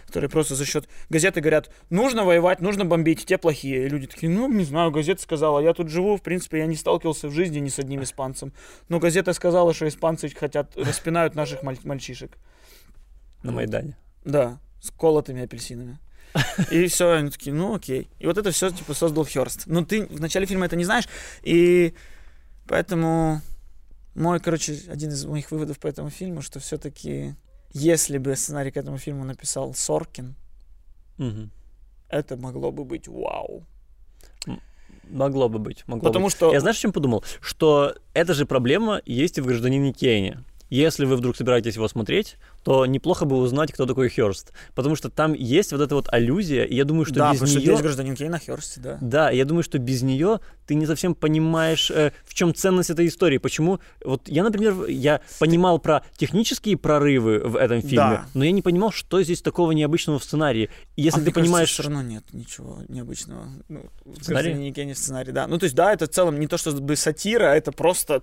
[0.07, 3.87] Которые просто за счет газеты говорят, нужно воевать, нужно бомбить, те плохие.
[3.87, 6.77] И люди такие, ну, не знаю, газета сказала, я тут живу, в принципе, я не
[6.77, 8.53] сталкивался в жизни ни с одним испанцем.
[8.89, 12.39] Но газета сказала, что испанцы хотят, распинают наших маль- мальчишек.
[13.43, 13.97] На Майдане.
[14.25, 15.99] Да, с колотыми апельсинами.
[16.71, 18.09] И все, они такие, ну окей.
[18.19, 19.67] И вот это все типа создал Хёрст.
[19.67, 21.05] Но ты в начале фильма это не знаешь,
[21.43, 21.95] и
[22.67, 23.41] поэтому
[24.15, 27.35] мой, короче, один из моих выводов по этому фильму, что все-таки
[27.73, 30.35] если бы сценарий к этому фильму написал Соркин,
[31.19, 31.51] Мгм.
[32.09, 33.65] это могло бы быть вау.
[35.11, 35.85] Могло бы быть.
[35.87, 36.35] Могло Потому быть.
[36.37, 36.53] что...
[36.53, 37.25] Я знаешь, чем подумал?
[37.41, 40.45] Что эта же проблема есть и в «Гражданине Кейне».
[40.71, 44.53] Если вы вдруг собираетесь его смотреть, то неплохо бы узнать, кто такой Хёрст.
[44.75, 47.49] Потому что там есть вот эта вот аллюзия, и я думаю, что да, без потому
[47.49, 47.67] что нее...
[47.67, 48.99] здесь гражданин Кейн на Хёрсте, да.
[49.01, 53.07] Да, я думаю, что без нее ты не совсем понимаешь, э, в чем ценность этой
[53.07, 53.39] истории.
[53.39, 53.81] Почему?
[54.05, 58.27] Вот я, например, я понимал про технические прорывы в этом фильме, Да.
[58.35, 60.69] но я не понимал, что здесь такого необычного в сценарии.
[60.97, 63.49] И если А ты мне кажется, понимаешь, все равно нет ничего необычного.
[63.69, 64.49] Ну, в сценарии?
[64.49, 65.47] «Гражданине Кейне» в сценарии, да.
[65.47, 68.23] Ну, то есть, да, это в целом не то, что сатира, а это просто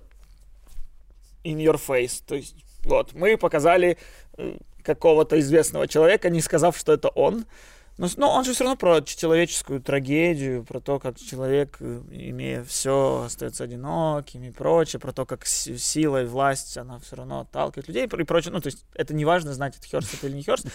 [1.46, 2.22] in your face.
[2.26, 3.98] То есть, вот, мы показали
[4.36, 7.46] э, какого-то известного человека, не сказав, что это он.
[7.98, 12.62] Но, но он же все равно про человеческую трагедию, про то, как человек, э, имея
[12.64, 17.88] все, остается одиноким и прочее, про то, как сила и власть, она все равно отталкивает
[17.88, 18.52] людей и прочее.
[18.52, 20.66] Ну, то есть это не важно, знать, это Хёрст это или не Хёрст.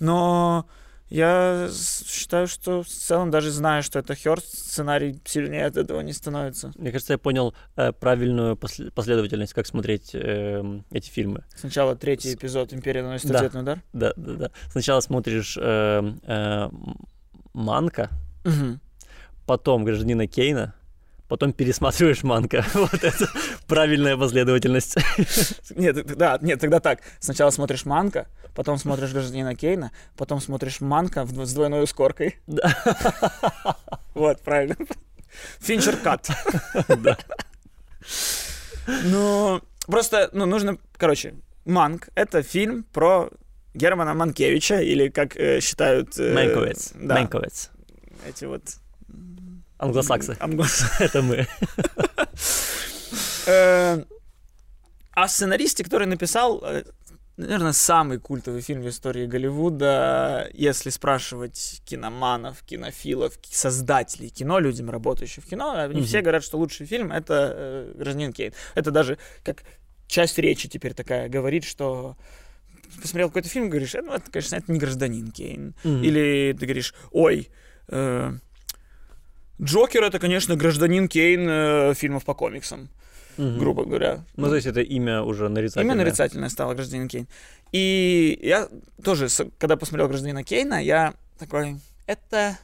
[0.00, 0.66] Но
[1.12, 6.00] я с- считаю, что в целом, даже зная, что это Хёрст, сценарий сильнее от этого
[6.00, 6.72] не становится.
[6.76, 11.44] мне кажется, я понял э, правильную после- последовательность, как смотреть эм, эти фильмы.
[11.56, 13.38] Сначала третий эпизод «Империя наносит Да.
[13.38, 13.82] ответный удар».
[13.92, 14.50] Да, да, да.
[14.70, 16.68] Сначала смотришь э, э,
[17.52, 18.08] Манка,
[18.44, 18.80] Мгм.
[19.46, 20.74] потом Гражданина Кейна,
[21.32, 22.62] потом пересматриваешь Манка.
[22.74, 23.26] Вот это
[23.66, 24.96] правильная последовательность.
[25.76, 27.00] Нет, да, нет, тогда так.
[27.20, 32.36] Сначала смотришь Манка, потом смотришь Гражданина Кейна, потом смотришь Манка с двойной ускоркой.
[32.46, 32.76] Да.
[34.14, 34.76] Вот, правильно.
[35.60, 36.28] Финчер кат.
[36.86, 37.16] Да.
[39.04, 43.30] Ну, просто, ну, нужно, короче, Манк— это фильм про
[43.72, 46.18] Германа Манкевича, или как э, считают...
[46.18, 46.92] э, Мэнковец.
[46.94, 47.70] Да, Мэнковец.
[48.28, 48.62] эти вот...
[49.82, 50.36] Англосаксы.
[50.40, 51.46] Амгос- Это мы.
[53.46, 54.02] Э,
[55.14, 56.64] А сценаристе, который написал,
[57.36, 64.88] наверное, самый культовый фильм в истории Голливуда, если спрашивать киноманов, кинофилов, ки- создателей кино, людям,
[64.90, 66.04] работающих в кино, они Мгм.
[66.04, 68.52] все говорят, что лучший фильм— это э, «Гражданин Кейн».
[68.74, 69.64] Это даже как
[70.06, 72.16] часть речи теперь такая говорит, что
[73.00, 75.74] посмотрел какой-то фильм, говоришь, «Э, ну, это, конечно, это не гражданин Кейн.
[75.84, 76.02] Мгм.
[76.04, 77.48] Или ты говоришь, ой,
[77.88, 78.32] э,
[79.60, 82.88] Джокер это, конечно, гражданин Кейн э, фильмов по комиксам,
[83.36, 83.58] Мгм.
[83.58, 84.24] грубо говоря.
[84.36, 85.94] Ну, то есть это имя уже нарицательное.
[85.94, 87.26] Именно нарицательное стало гражданин Кейн.
[87.72, 88.68] И я
[89.02, 92.58] тоже, когда посмотрел гражданина Кейна, я такой, это...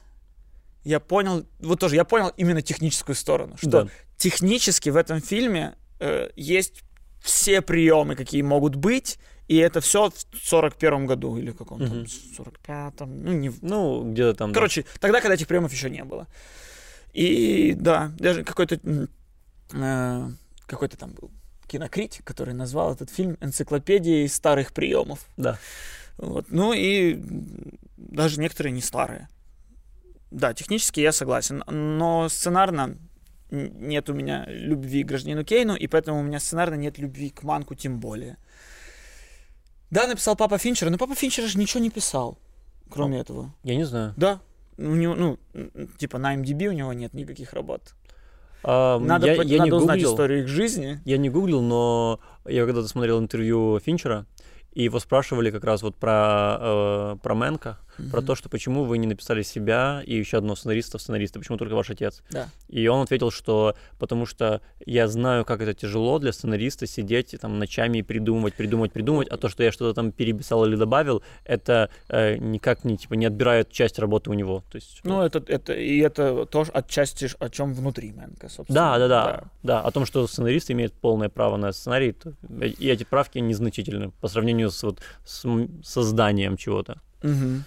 [0.84, 3.88] Я понял, вот тоже, я понял именно техническую сторону, что Да.
[4.16, 6.82] технически в этом фильме э, есть
[7.20, 10.14] все приемы, какие могут быть, и это все в
[10.46, 12.06] 41 году или каком-то Мгм.
[12.38, 14.52] 45-м, ну, не, Ну, где-то там.
[14.52, 14.54] да.
[14.54, 16.26] Короче, тогда, когда этих приемов еще не было.
[17.18, 18.78] И да, даже какой-то
[19.72, 20.28] э,
[20.66, 21.32] какой-то там был
[21.66, 25.26] кинокритик, который назвал этот фильм энциклопедией старых приемов.
[25.36, 25.58] Да.
[26.16, 26.46] Вот.
[26.50, 27.20] Ну и
[27.96, 29.28] даже некоторые не старые.
[30.30, 32.96] Да, технически я согласен, но сценарно
[33.50, 37.42] нет у меня любви к гражданину Кейну, и поэтому у меня сценарно нет любви к
[37.42, 38.36] Манку тем более.
[39.90, 42.38] Да, написал Папа Финчер, но Папа Финчер же ничего не писал,
[42.88, 43.52] кроме этого.
[43.64, 44.14] Я не знаю.
[44.16, 44.40] Да.
[44.78, 45.38] У него, ну,
[45.98, 47.94] типа на MDB у него нет никаких работ.
[48.64, 50.12] А, Надо, я, по- я надо не узнать гуглил.
[50.12, 51.00] историю их жизни.
[51.04, 54.26] Я не гуглил, но я когда-то смотрел интервью Финчера,
[54.72, 57.78] и его спрашивали как раз вот про, э, про Мэнка,
[58.10, 61.58] про то, что почему вы не написали себя и еще одного сценариста в сценариста, почему
[61.58, 62.22] только ваш отец.
[62.30, 62.48] Да.
[62.68, 67.58] И он ответил, что потому что я знаю, как это тяжело для сценариста сидеть там
[67.58, 71.90] ночами и придумывать, придумывать, придумывать, а то, что я что-то там переписал или добавил, это
[72.08, 74.62] э, никак не типа не отбирает часть работы у него.
[74.70, 78.74] То есть, Ну, это, это, и это тоже отчасти о чем внутри Мэнка, собственно.
[78.74, 79.80] Да, да, да, да.
[79.80, 82.14] О том, что сценарист имеет полное право на сценарий,
[82.78, 85.44] и эти правки незначительны по сравнению с вот с
[85.82, 87.00] созданием чего-то.
[87.22, 87.64] Мгм.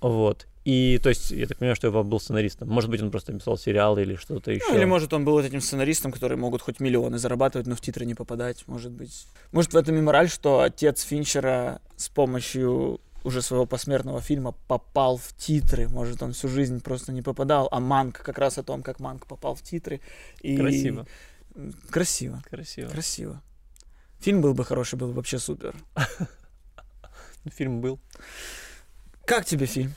[0.00, 0.46] Вот.
[0.64, 2.68] И то есть, я так понимаю, что Эва был сценаристом.
[2.68, 4.66] Может быть, он просто писал сериалы или что-то еще.
[4.68, 8.04] Ну, или, может, он был этим сценаристом, которые могут хоть миллионы зарабатывать, но в титры
[8.04, 9.26] не попадать, может быть.
[9.52, 15.18] Может, в этом и мораль, что отец Финчера с помощью уже своего посмертного фильма попал
[15.18, 15.88] в титры.
[15.88, 19.26] Может, он всю жизнь просто не попадал, а Манк как раз о том, как Манк
[19.26, 20.00] попал в титры.
[20.42, 20.56] И...
[20.56, 21.06] Красиво.
[21.90, 22.42] Красиво.
[22.50, 22.88] Красиво.
[22.88, 23.42] Красиво.
[24.18, 25.76] Фильм был бы хороший, был бы вообще супер.
[27.52, 28.00] Фильм был.
[29.26, 29.94] Как тебе фильм?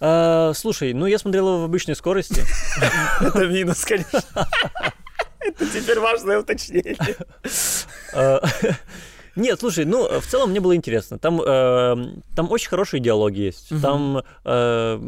[0.00, 2.44] А, слушай, ну я смотрел его в обычной скорости.
[3.20, 4.22] Это минус, конечно.
[5.40, 6.96] Это теперь важное уточнение.
[8.12, 8.40] А,
[9.36, 11.18] Нет, слушай, ну, в целом мне было интересно.
[11.18, 11.96] Там, э,
[12.34, 13.70] там очень хорошие диалоги есть.
[13.70, 13.80] Мгм.
[13.82, 15.00] Там э,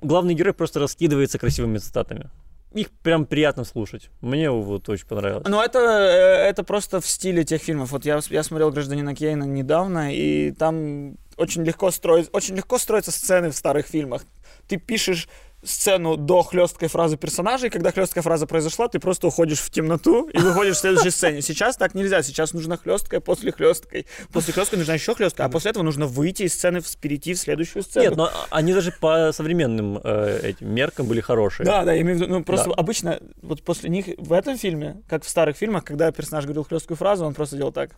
[0.00, 2.30] главный герой просто раскидывается красивыми цитатами.
[2.72, 4.10] Их прям приятно слушать.
[4.20, 5.44] Мне вот очень понравилось.
[5.48, 7.90] Ну, это, э, это просто в стиле тех фильмов.
[7.90, 13.10] Вот я, я смотрел «Гражданина Кейна» недавно, и там очень легко, строить, очень легко строятся
[13.10, 14.22] сцены в старых фильмах.
[14.68, 15.28] Ты пишешь
[15.62, 20.38] сцену до хлесткой фразы персонажей, когда хлесткая фраза произошла, ты просто уходишь в темноту и
[20.38, 21.42] выходишь в следующей сцене.
[21.42, 24.06] Сейчас так нельзя, сейчас нужна хлесткая после хлесткой.
[24.32, 27.82] После хлесткой нужна еще хлесткая, а после этого нужно выйти из сцены, перейти в следующую
[27.82, 28.04] сцену.
[28.08, 31.66] Нет, но они даже по современным э, этим меркам были хорошие.
[31.66, 32.74] Да, да, я имею в виду, ну просто Да.
[32.76, 36.96] обычно вот после них в этом фильме, как в старых фильмах, когда персонаж говорил хлесткую
[36.96, 37.90] фразу, он просто делал так.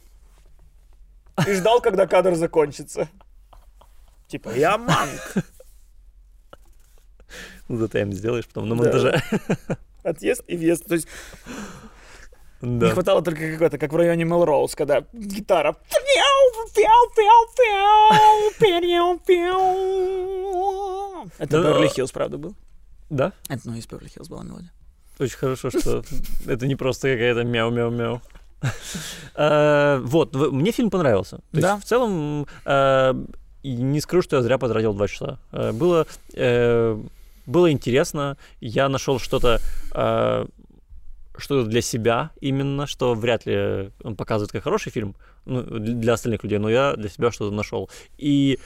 [1.47, 3.09] И ждал, когда кадр закончится.
[4.29, 5.21] Типа, я манк.
[7.69, 9.23] ЗТМ сделаешь потом на монтаже.
[10.03, 10.87] Отъезд и въезд.
[10.87, 11.09] То есть
[12.61, 15.77] не хватало только какой-то, как в районе Мелроуз, когда гитара.
[21.39, 21.63] Это Да.
[21.63, 22.55] Беверли Хиллз, правда, был?
[23.11, 23.33] Да?
[23.49, 24.73] Это, ну, из Беверли Хиллз была мелодия.
[25.19, 26.03] Очень хорошо, что
[26.47, 28.21] это не просто какая-то мяу-мяу-мяу.
[29.35, 31.41] Э, Вот, мне фильм понравился.
[31.53, 31.77] Да.
[31.79, 32.47] в целом,
[33.63, 35.39] и не скажу, что я зря потратил два часа.
[35.53, 36.99] Э, Было, э,
[37.47, 39.61] было интересно, я нашел что-то,
[39.95, 40.47] э,
[41.37, 46.45] что для себя именно, что вряд ли он показывает как хороший фильм ну, для остальных
[46.45, 47.91] людей, но я для себя что-то нашел.
[48.19, 48.59] И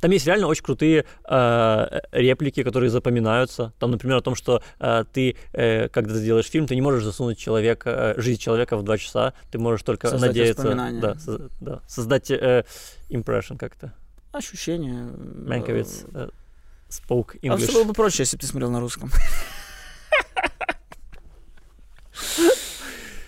[0.00, 3.72] там есть реально очень крутые э, реплики, которые запоминаются.
[3.78, 7.04] Там, например, о том, что э, ты, э, когда ты делаешь фильм, ты не можешь
[7.04, 11.50] засунуть человека, э, жизнь человека в два часа, ты можешь только Создать надеяться, да, соз-
[11.60, 12.64] да, создать э,
[13.10, 13.92] impression как-то.
[14.32, 15.08] Ощущение.
[15.46, 16.28] Манковец э,
[16.88, 17.72] spoke А все English.
[17.72, 19.10] было бы проще, если бы ты смотрел на русском.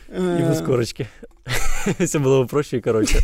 [0.09, 1.09] И в ускорочке.
[1.99, 3.21] Все было бы проще и короче.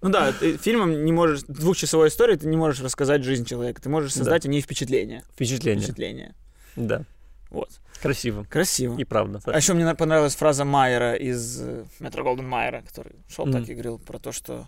[0.00, 3.88] Ну да, ты фильмом не можешь, двухчасовой историей ты не можешь рассказать жизнь человека, ты
[3.88, 5.22] можешь создать о ней впечатление.
[5.34, 5.82] Впечатление.
[5.84, 6.34] Впечатление.
[6.74, 7.04] Да.
[7.50, 7.70] Вот.
[8.00, 8.44] Красиво.
[8.50, 8.98] Красиво.
[8.98, 9.40] И правда.
[9.44, 13.60] А еще мне понравилась фраза Майера из э, Метро Голден Майера, который шел Мгм.
[13.60, 14.66] так и говорил про то, что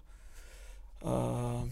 [1.01, 1.65] э, А,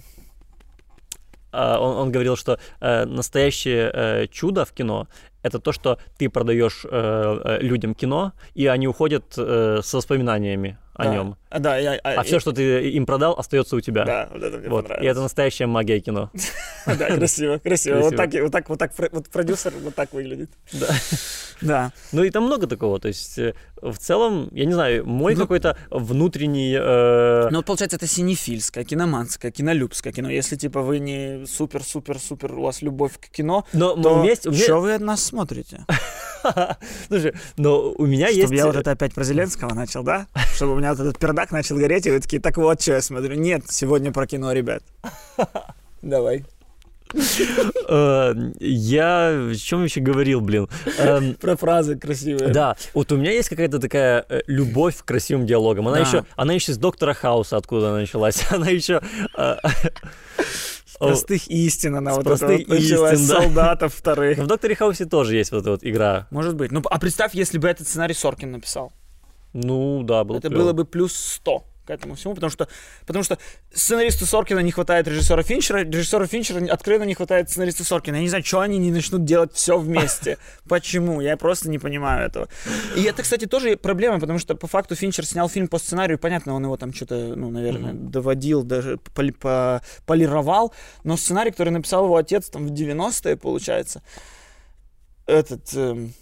[1.52, 5.06] он, он говорил, что э, настоящее э, чудо в кино
[5.42, 10.78] это то, что ты продаешь э, людям кино, и они уходят э, с воспоминаниями.
[11.02, 11.14] О Да.
[11.14, 11.36] нем.
[11.50, 14.04] А, да, я, А все, что ты им продал, остается у тебя.
[14.04, 14.84] Да, вот это мне Вот.
[14.84, 15.10] И понравилось.
[15.12, 16.30] это настоящая магия кино.
[16.86, 17.98] Да, красиво, красиво.
[18.00, 20.50] Вот так, и- вот так, вот так, вот продюсер вот так выглядит.
[20.72, 20.86] Да.
[21.62, 21.92] Да.
[22.10, 22.98] Ну и там много такого.
[22.98, 26.74] То есть э, в целом, я не знаю, мой Ну- какой-то внутренний...
[26.76, 30.28] э, Ну, вот, получается, это синефильское, киноманское, кинолюбское кино.
[30.28, 34.34] Если, типа, вы не супер-супер-супер, у вас любовь к кино, Но меня-
[34.64, 35.86] что вы от нас смотрите?
[37.08, 38.40] Слушай, но у меня есть...
[38.40, 40.26] Чтобы я вот это опять про Зеленского начал, да?
[40.56, 43.02] Чтобы у меня вот этот пердак начал гореть, и вы такие, так вот, что я
[43.02, 43.34] смотрю.
[43.34, 44.82] Нет, сегодня про кино, ребят.
[46.02, 46.44] Давай.
[47.88, 49.28] э, Я...
[49.50, 50.68] О чем вообще говорил, блин?
[50.98, 52.52] Эм, Про фразы красивые.
[52.52, 55.88] Да, вот у меня есть какая-то такая э, любовь к красивым диалогам.
[55.88, 58.42] Она еще, она еще с доктора Хауса, откуда она началась.
[58.50, 59.00] Она еще.
[59.36, 59.56] э,
[60.98, 63.42] простых истин она С вот это простых вот началась, истин, да.
[63.42, 64.38] солдатов вторых.
[64.38, 66.26] В докторе Хаусе тоже есть вот эта вот игра.
[66.30, 66.70] Может быть.
[66.72, 68.92] Ну, а представь, если бы этот сценарий Соркин написал.
[69.52, 70.62] Ну да, было это клёво.
[70.62, 72.68] было бы плюс 100 к этому всему, потому что,
[73.06, 73.38] потому что
[73.74, 78.14] сценаристу Соркина не хватает режиссера Финчера, режиссеру Финчера откровенно не хватает сценариста Соркина.
[78.16, 80.38] Я не знаю, что они не начнут делать все вместе.
[80.68, 81.20] Почему?
[81.20, 82.48] Я просто не понимаю этого.
[82.94, 86.54] И это, кстати, тоже проблема, потому что по факту Финчер снял фильм по сценарию, понятно,
[86.54, 90.72] он его там что-то, ну, наверное, доводил, даже поли- по- полировал,
[91.02, 94.02] но сценарий, который написал его отец там в 90-е, получается,
[95.26, 95.74] этот...
[95.74, 96.12] м,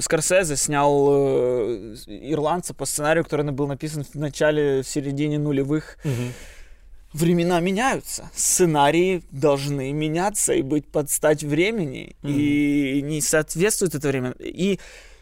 [0.00, 5.98] Скорсезе снял э, ирландца по сценарию, который был написан в начале, в середине нулевых.
[6.04, 6.32] Мгм.
[7.12, 8.30] Времена меняются.
[8.34, 12.16] Сценарии должны меняться и быть под стать времени.
[12.22, 14.34] И не соответствует это время.
[14.38, 14.78] И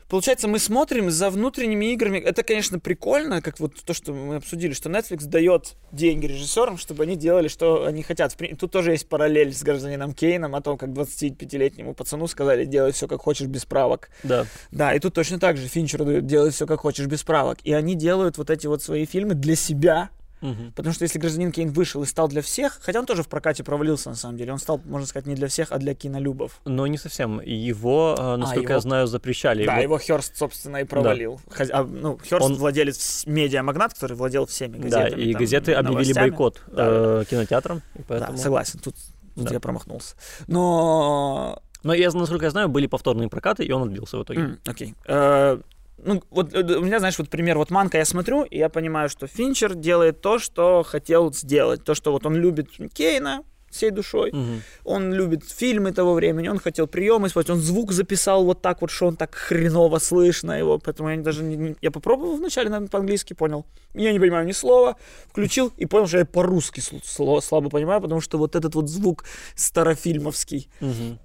[0.09, 2.19] получается, мы смотрим за внутренними играми.
[2.19, 7.05] Это, конечно, прикольно, как вот то, что мы обсудили, что Netflix дает деньги режиссерам, чтобы
[7.05, 8.37] они делали, что они хотят.
[8.59, 13.09] Тут тоже есть параллель с гражданином Кейном о том, как 25-летнему пацану сказали, делай все
[13.09, 14.11] как хочешь без правок.
[14.23, 14.47] Да.
[14.71, 17.59] Да, и тут точно так же Финчеру дают делай все как хочешь без правок.
[17.65, 20.73] И они делают вот эти вот свои фильмы для себя, Мгм.
[20.73, 23.65] Потому что если гражданин Кейн вышел и стал для всех, хотя он тоже в прокате
[23.65, 26.61] провалился на самом деле, он стал, можно сказать, не для всех, а для кинолюбов.
[26.65, 27.41] Но не совсем.
[27.41, 29.65] Его, э, насколько его- я знаю, запрещали.
[29.65, 31.41] Да, Вот- его Херст, собственно, и провалил.
[31.49, 35.23] Хозя- а, ну, Херст Он- владелец медиамагнат, который владел всеми Да, газетами.
[35.23, 36.29] и там, газеты объявили новостями.
[36.31, 37.79] бойкот Да, э, кинотеатрам.
[37.95, 38.95] и Да, поэтому- согласен, тут,
[39.35, 39.55] тут Да.
[39.55, 40.15] я промахнулся.
[40.47, 44.59] Но Но я, насколько я знаю, были повторные прокаты, и он отбился в итоге.
[44.67, 44.95] Окей.
[45.07, 45.59] Э,
[45.99, 49.09] Ну, вот э, у меня, знаешь, вот пример, вот Манка я смотрю, и я понимаю,
[49.09, 51.85] что Финчер делает то, что хотел сделать.
[51.85, 54.63] То, что вот он любит Кейна всей душой, Мгм.
[54.85, 58.91] он любит фильмы того времени, он хотел приемы использовать, он звук записал вот так вот,
[58.91, 63.35] что он так хреново слышно его, поэтому я даже не, я попробовал вначале наверное, по-английски,
[63.35, 64.97] понял, я не понимаю ни слова,
[65.31, 68.89] включил и понял, что я по-русски сл- сло- слабо понимаю, потому что вот этот вот
[68.89, 69.25] звук
[69.57, 71.19] старофильмовский, Мгм.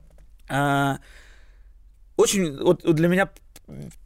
[0.49, 0.97] а,
[2.17, 3.29] очень, вот для меня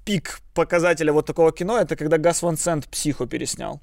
[0.04, 3.82] пик показателя вот такого кино, это когда Гас Ван Сент «Психо» переснял.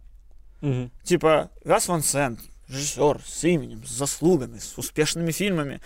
[0.60, 0.90] Мгм.
[1.02, 5.80] Типа, Гас Ван Сент, режиссер с именем, с заслугами, с успешными фильмами,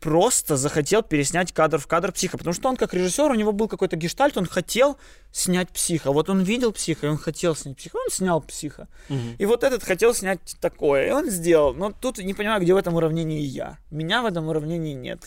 [0.00, 3.68] просто захотел переснять кадр в кадр психа, потому что он как режиссер, у него был
[3.68, 4.98] какой-то гештальт, он хотел
[5.32, 6.12] снять психа.
[6.12, 8.88] Вот он видел психа, и он хотел снять психа, он снял психа.
[9.08, 9.36] Мгм.
[9.38, 11.74] И вот этот хотел снять такое, и он сделал.
[11.74, 13.78] Но тут не понимаю, где в этом уравнении я.
[13.90, 15.20] Меня в этом уравнении нет.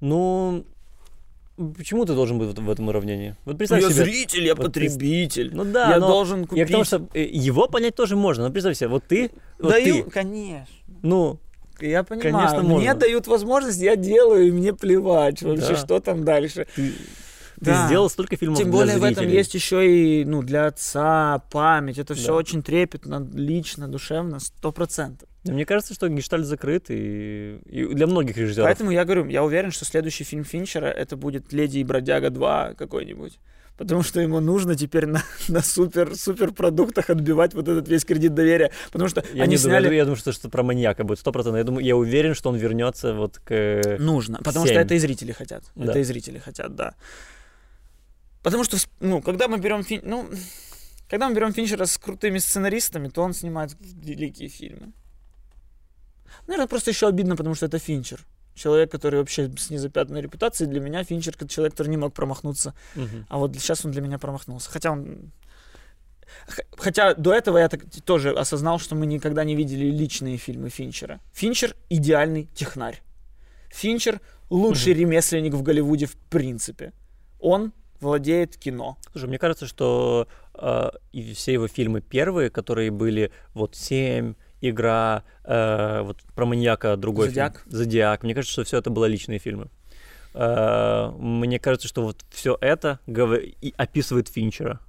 [0.00, 0.64] Ну,
[1.76, 3.34] почему ты должен быть в- этом уравнении?
[3.44, 4.04] Вот представь я себе...
[4.04, 5.50] зритель, я вот потребитель.
[5.54, 6.66] Ну да, я но должен Я купить.
[6.68, 8.46] к тому, что э, его понять тоже можно.
[8.46, 10.66] Ну, представь себе, вот ты, вот Даю, ты, конечно.
[11.02, 11.38] ну,
[11.80, 12.94] Я понимаю, Конечно, мне можно.
[12.94, 15.76] дают возможность, я делаю, и мне плевать вообще, Да.
[15.76, 16.66] что там дальше.
[16.74, 16.92] ты,
[17.60, 17.82] Да.
[17.82, 21.42] ты сделал столько фильмов Тем для более в этом есть еще и ну, для отца
[21.50, 21.98] память.
[21.98, 22.34] Это все Да.
[22.34, 25.28] очень трепетно, лично, душевно, сто процентов.
[25.44, 28.66] Мне кажется, что гештальт закрыт, и, и для многих режиссеров.
[28.66, 32.74] Поэтому я говорю, я уверен, что следующий фильм Финчера это будет «Леди и бродяга 2»
[32.74, 33.38] какой-нибудь.
[33.78, 38.34] Потому что ему нужно теперь на, на супер, супер продуктах отбивать вот этот весь кредит
[38.34, 38.72] доверия.
[38.90, 39.84] Потому что Я они не сняли...
[39.84, 41.56] думаю, я думаю, что что про маньяка будет 100%.
[41.56, 43.96] Я думаю, я уверен, что он вернется вот к...
[44.00, 44.74] Нужно, потому Семь.
[44.74, 45.62] что это и зрители хотят.
[45.76, 45.92] Да.
[45.92, 46.94] Это и зрители хотят, да.
[48.42, 50.00] Потому что, ну, когда мы берем Фин...
[50.04, 50.28] ну,
[51.08, 54.92] когда мы берем Финчера с крутыми сценаристами, то он снимает великие фильмы.
[56.46, 58.24] Наверное, просто еще обидно, потому что это Финчер.
[58.54, 62.74] Человек, который вообще с незапятнанной репутацией, для меня Финчер как человек, который не мог промахнуться.
[62.94, 63.26] Мгм.
[63.28, 64.70] А вот сейчас он для меня промахнулся.
[64.70, 65.32] Хотя он...
[66.76, 71.20] Хотя до этого я так тоже осознал, что мы никогда не видели личные фильмы Финчера.
[71.32, 73.00] Финчер идеальный технарь.
[73.70, 74.20] Финчер
[74.50, 76.92] лучший ремесленник в Голливуде в принципе.
[77.40, 78.96] Он владеет кино.
[79.12, 85.22] Слушай, мне кажется, что э, и все его фильмы первые, которые были вот «Семь», «Игра»,
[85.44, 87.60] э, вот про маньяка другой «Зодиак».
[87.62, 87.76] фильм.
[87.76, 88.22] «Зодиак».
[88.24, 89.68] Мне кажется, что все это было личные фильмы.
[90.34, 94.80] Э, мне кажется, что вот все это гов- и описывает Финчера.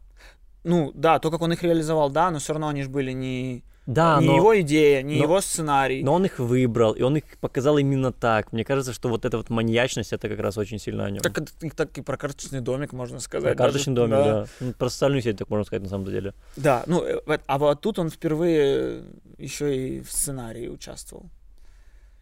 [0.63, 3.63] ну, да, то, как он их реализовал, да, но все равно они же были не,
[3.89, 6.03] Да, не но, его идея, не но- его сценарий.
[6.03, 8.53] но он их выбрал, и он их показал именно так.
[8.53, 11.21] Мне кажется, что вот эта вот маньячность, это как раз очень сильно о нем.
[11.21, 13.57] Так, и- так и про карточный домик можно Про сказать.
[13.57, 14.11] карточный даже.
[14.13, 14.45] домик, да.
[14.59, 16.33] Ну, Про социальную сеть, так можно сказать, на самом деле.
[16.55, 19.01] Да, ну, э, а вот тут он впервые
[19.39, 21.25] еще и в сценарии участвовал.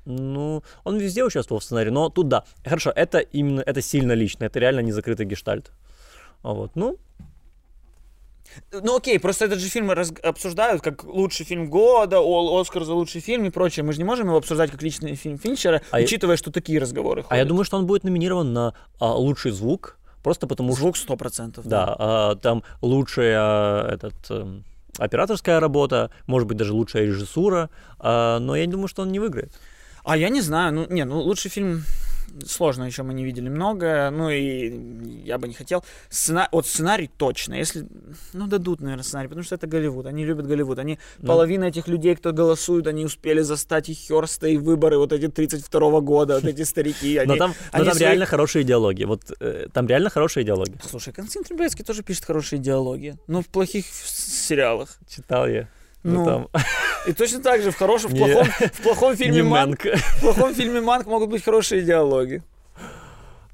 [0.05, 2.45] Ну, он везде участвовал в сценарии, но тут да.
[2.63, 5.72] Хорошо, это именно, это сильно лично, это реально не закрытый гештальт.
[6.43, 6.97] А вот, ну,
[8.72, 12.93] Ну окей, просто этот же фильм раз- обсуждают как лучший фильм года, О- Оскар за
[12.93, 13.84] лучший фильм и прочее.
[13.84, 16.80] Мы же не можем его обсуждать как личный фильм Финчера, А я- учитывая, что такие
[16.80, 17.32] разговоры ходят.
[17.32, 20.97] а я думаю, что он будет номинирован на а, лучший звук, просто потому что, Звук
[20.97, 21.62] 100%.
[21.66, 24.64] да, а, там лучшая а, этот, эм,
[24.97, 29.53] операторская работа, может быть, даже лучшая режиссура, а, но я думаю, что он не выиграет.
[30.03, 31.84] А я не знаю, ну, не, ну, лучший фильм
[32.45, 35.84] сложно, еще мы не видели много, ну и я бы не хотел.
[36.09, 36.47] Сцена...
[36.51, 37.88] Вот сценарий точно, если,
[38.34, 41.28] ну, дадут, наверное, сценарий, потому что это Голливуд, они любят Голливуд, они, Ну.
[41.28, 46.01] половина этих людей, кто голосует, они успели застать и Хёрста, и выборы вот эти 32
[46.01, 47.32] года, вот эти старики, они...
[47.32, 49.03] Но там, но они там свои- реально хорошие диалоги.
[49.05, 50.73] Вот э, там реально хорошие диалоги.
[50.89, 54.97] Слушай, Константин Трубецкий тоже пишет хорошие диалоги, но в плохих сериалах.
[55.09, 55.67] Читал я.
[56.03, 56.47] Ну, Ну, там
[57.07, 60.81] И точно так же в хорошем, в плохом, в плохом фильме Манк, в плохом фильме
[60.81, 62.43] Манк могут быть хорошие диалоги.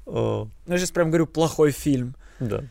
[0.06, 2.14] О, Ну, я сейчас прям говорю плохой фильм.
[2.40, 2.62] да.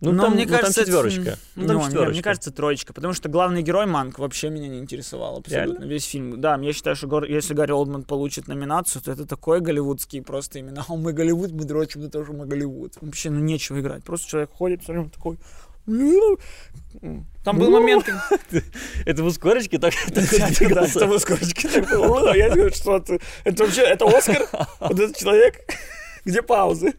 [0.00, 1.38] Ну, Но там, мне ну, там кажется, это- четверочка.
[1.56, 2.12] Ну, Ну, там не, четверочка.
[2.12, 5.90] мне кажется, троечка, потому что главный герой Манк вообще меня не интересовал абсолютно Реально?
[5.90, 6.40] весь фильм.
[6.42, 10.58] Да, я считаю, что Гор- если Гарри Олдман получит номинацию, то это такой голливудский просто
[10.58, 10.84] именно.
[10.86, 12.92] А мы Голливуд, мы дрочим на то, что мы Голливуд.
[13.00, 14.04] Вообще, ну нечего играть.
[14.04, 15.38] Просто человек ходит, все время такой.
[15.86, 16.38] «Ну».
[17.44, 17.80] Там был Ну.
[17.80, 18.40] момент, как-
[19.06, 20.24] Это в ускорочке так, так
[20.70, 22.30] Да, это в ускорочке так было.
[22.32, 23.20] А Я говорю, что ты?
[23.44, 24.48] Это вообще, это Оскар?
[24.80, 25.60] Вот этот человек?
[26.24, 26.94] Где паузы?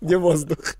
[0.00, 0.58] Где воздух?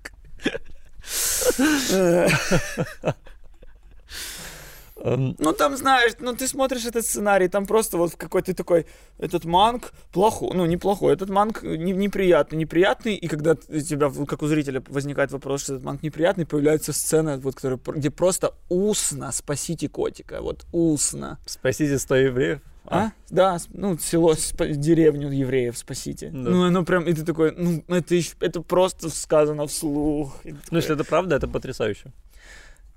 [5.03, 8.85] Эм, Ну, там, знаешь, ну, ты смотришь этот сценарий, там просто вот в какой-то такой,
[9.19, 14.41] этот манг плохой, ну, неплохой, этот манг не- неприятный, неприятный, и когда у тебя, как
[14.41, 19.31] у зрителя, возникает вопрос, что этот манг неприятный, появляется сцена, вот, которая, где просто устно
[19.31, 21.37] спасите котика, вот устно.
[21.45, 22.59] Спасите 100 евреев.
[22.89, 23.11] А?
[23.29, 26.29] Да, с- ну, село, спа- деревню евреев спасите.
[26.29, 26.49] Да.
[26.49, 30.39] Ну, оно прям, и ты такой, ну, это, ещё- это просто сказано вслух.
[30.45, 32.11] И Ну, такой, если это правда, это потрясающе.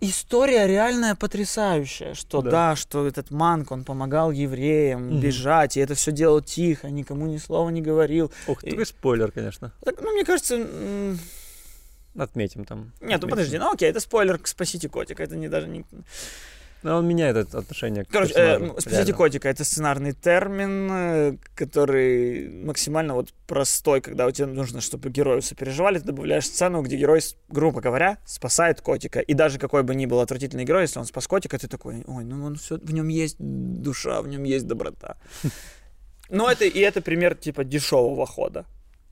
[0.02, 2.50] История реальная потрясающая, что да.
[2.50, 2.76] Да.
[2.76, 5.20] что этот манк, он помогал евреям Мгм.
[5.20, 8.32] бежать, и это все делал тихо, никому ни слова не говорил.
[8.46, 9.72] Ух, И- такой спойлер, конечно.
[9.84, 11.18] Так, ну, мне кажется, м,
[12.16, 12.78] Отметим там.
[12.80, 13.30] нет, ну Отметим.
[13.30, 15.84] подожди, ну окей, это спойлер к «Спасите котика», это не даже не...
[16.82, 21.36] Но он меняет это отношение к Короче, э, ну, «Спасите котика»— это сценарный термин, э,
[21.54, 26.96] который максимально вот простой, когда у тебя нужно, чтобы герои сопереживали, ты добавляешь сцену, где
[26.96, 29.20] герой, грубо говоря, спасает котика.
[29.20, 32.24] И даже какой бы ни был отвратительный герой, если он спас котика, ты такой, ой,
[32.24, 35.16] ну он все, в нем есть душа, в нем есть доброта.
[36.30, 38.64] Но это и это пример типа дешевого хода.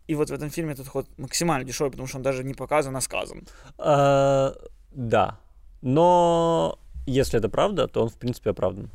[0.07, 2.97] И вот в этом фильме этот ход максимально дешевый, потому что он даже не показан,
[2.97, 3.47] а сказан.
[3.77, 4.55] А,
[4.91, 5.39] Да.
[5.83, 6.79] Но
[7.11, 8.90] если это правда, то он, в принципе, оправдан.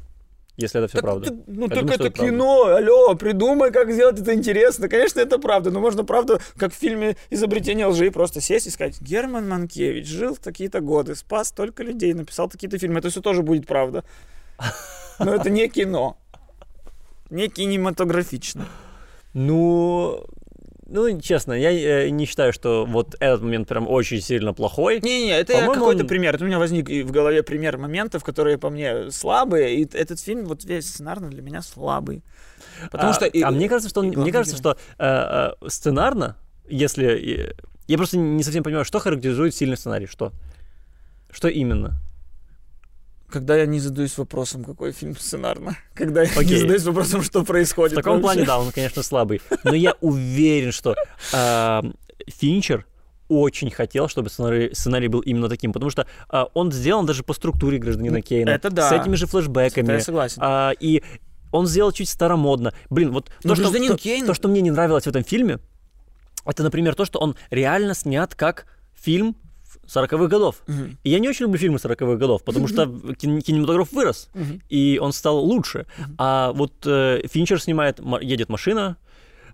[0.56, 1.30] Если это все Так, правда.
[1.32, 2.32] ты- ну Я так думаю, это это правда.
[2.32, 4.88] кино, алло, придумай, как сделать это интересно.
[4.88, 9.02] Конечно, это правда, но можно правда, как в фильме «Изобретение лжи», просто сесть и сказать,
[9.02, 13.00] Герман Манкевич жил в такие-то годы, спас столько людей, написал такие-то фильмы.
[13.00, 14.04] Это все тоже будет правда.
[15.18, 16.18] Но это не кино.
[17.32, 18.68] Не кинематографично.
[19.34, 20.24] Ну,
[20.94, 25.00] ну, честно, я э, не считаю, что вот этот момент прям очень сильно плохой.
[25.02, 26.36] Не-не, это какой-то он- пример.
[26.36, 29.76] Это у меня возник в голове пример моментов, которые по мне слабые.
[29.76, 32.24] И этот фильм, вот весь сценарно для меня слабый.
[32.92, 33.26] Потому а, что...
[33.26, 36.38] и- а мне кажется, что он- мне кажется, что э, э, сценарно,
[36.70, 37.54] если э,
[37.88, 40.32] я просто не совсем понимаю, что характеризует сильный сценарий, что,
[41.32, 42.00] что именно?
[43.34, 45.76] Когда я не задаюсь вопросом, какой фильм сценарно.
[45.96, 46.58] Когда я не Окей.
[46.60, 47.96] задаюсь вопросом, что В происходит.
[47.96, 48.22] таком вообще.
[48.22, 49.42] плане, да, он, конечно, слабый.
[49.64, 50.96] Но я уверен, что
[51.34, 51.82] э,
[52.28, 52.86] Финчер
[53.30, 57.34] очень хотел, чтобы сценарий, сценарий был именно таким, потому что э, он сделан даже по
[57.34, 58.52] структуре гражданина Кейна.
[58.52, 58.88] это да.
[58.90, 59.86] С этими же флешбэками.
[59.86, 60.38] Это я согласен.
[60.46, 61.02] А, и
[61.52, 62.72] он сделал чуть старомодно.
[62.92, 65.24] Блин, вот Но то, что, «Гражданин то- Кейн»- то, что мне не нравилось в этом
[65.24, 65.58] фильме,
[66.46, 69.36] это, например, то, что он реально снят как фильм
[69.88, 70.56] 40-х годов.
[70.68, 70.98] Мгм.
[71.04, 72.86] И я не очень люблю фильмы 40-х годов, потому что
[73.18, 74.62] кин- кинематограф вырос, Мгм.
[74.70, 75.86] и он стал лучше.
[76.18, 78.98] А вот э, Финчер снимает, ма- едет машина,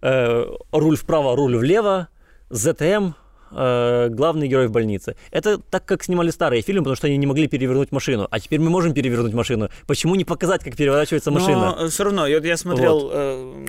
[0.01, 2.07] э, руль вправо, руль влево,
[2.49, 3.13] ЗТМ,
[3.51, 5.15] э, главный герой в больнице.
[5.31, 8.27] Это так, как снимали старые фильмы, потому что они не могли перевернуть машину.
[8.29, 9.69] А теперь мы можем перевернуть машину.
[9.87, 11.75] Почему не показать, как переворачивается машина?
[11.79, 13.65] Но все равно, я, я смотрел э,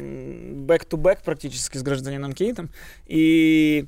[0.66, 2.68] back-to-back практически с гражданином Кейтом,
[3.06, 3.86] и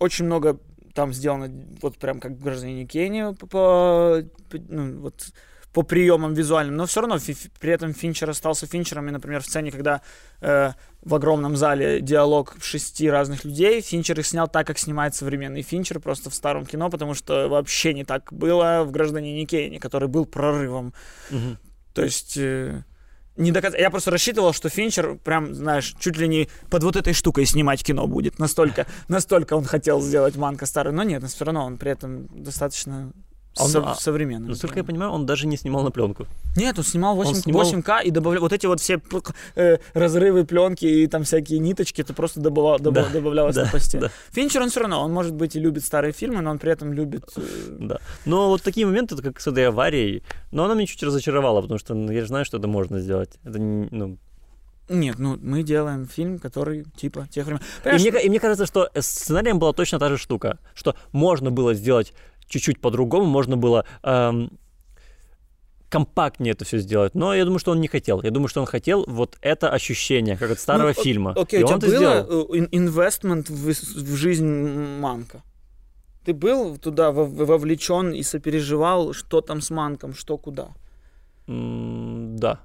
[0.00, 0.58] очень много
[0.98, 1.48] там сделано
[1.80, 5.32] вот прям как в «Гражданине Кении» по, по- ну, вот,
[5.72, 9.46] по приемам визуальным, но все равно фи- при этом Финчер остался Финчером, и, например, в
[9.46, 10.00] сцене, когда
[10.40, 10.72] э,
[11.02, 16.00] в огромном зале диалог шести разных людей, Финчер их снял так, как снимает современный Финчер,
[16.00, 20.26] просто в старом кино, потому что вообще не так было в «Гражданине Кейне», который был
[20.26, 20.92] прорывом.
[21.30, 21.58] Мгм.
[21.94, 22.36] То есть...
[22.36, 22.82] э,
[23.38, 23.74] не доказ...
[23.78, 27.82] Я просто рассчитывал, что Финчер прям, знаешь, чуть ли не под вот этой штукой снимать
[27.82, 28.38] кино будет.
[28.38, 30.92] Настолько, настолько он хотел сделать Манка старый.
[30.92, 33.12] Но нет, но все равно он при этом достаточно
[33.60, 34.48] он- со- а, современный.
[34.48, 36.26] Насколько я понимаю, он даже не снимал на пленку.
[36.56, 39.00] Нет, он снимал 8, Он снимал- 8К и добавлял вот эти вот все
[39.56, 43.70] э, разрывы пленки и там всякие ниточки, это просто добавал, добав- Да, добавлялось да, на
[43.70, 43.98] посте.
[44.00, 44.10] да.
[44.32, 46.92] Финчер, он все равно, он может быть и любит старые фильмы, но он при этом
[46.92, 47.24] любит...
[47.36, 47.40] э,
[47.80, 47.98] Да.
[48.24, 51.94] Но вот такие моменты, как с этой аварией, но она меня чуть разочаровала, потому что
[51.94, 53.30] ну, я же знаю, что это можно сделать.
[53.44, 54.18] Это, ну...
[54.88, 57.60] Нет, ну мы делаем фильм, который типа тех времен.
[57.84, 61.50] и, мне, и мне кажется, что с сценарием была точно та же штука, что можно
[61.50, 62.14] было сделать
[62.46, 64.50] чуть-чуть по-другому, можно было эм,
[65.90, 68.22] компактнее это все сделать, но я думаю, что он не хотел.
[68.22, 71.32] Я думаю, что он хотел вот это ощущение, как от старого Ну, фильма.
[71.36, 74.46] Окей, и у тебя было э, ин- инвестмент в, в жизнь
[75.00, 75.42] Манка?
[76.24, 80.68] Ты был туда вов- вовлечен и сопереживал, что там с Манком, что куда?
[81.46, 82.60] М, Да.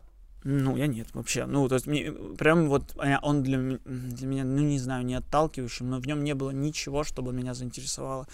[0.46, 1.46] Ну, я нет вообще.
[1.46, 5.16] Ну, то есть, мне, прям вот а, он для, для меня, ну, не знаю, не
[5.16, 8.28] отталкивающим, но в нем не было ничего, чтобы меня заинтересовало.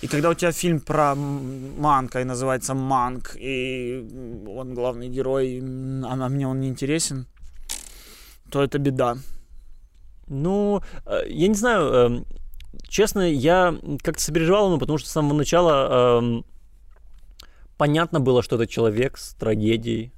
[0.00, 4.06] И когда у тебя фильм про Манка, и называется Манк, и
[4.46, 5.60] он главный герой,
[6.04, 7.26] а, а мне он не интересен,
[8.50, 9.16] то это беда.
[10.28, 12.26] Ну, э, я не знаю, эм,
[12.88, 16.44] честно, я как-то сопереживал ему, потому что с самого начала эм,
[17.76, 20.12] понятно было, что это человек с трагедией,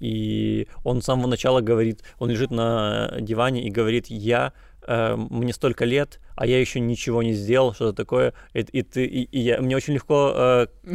[0.00, 4.52] и он с самого начала говорит, он лежит на диване и говорит, я
[4.86, 9.04] э, мне столько лет, а я еще ничего не сделал, что-то такое, и, и ты,
[9.04, 10.66] и, и я, мне очень легко, э,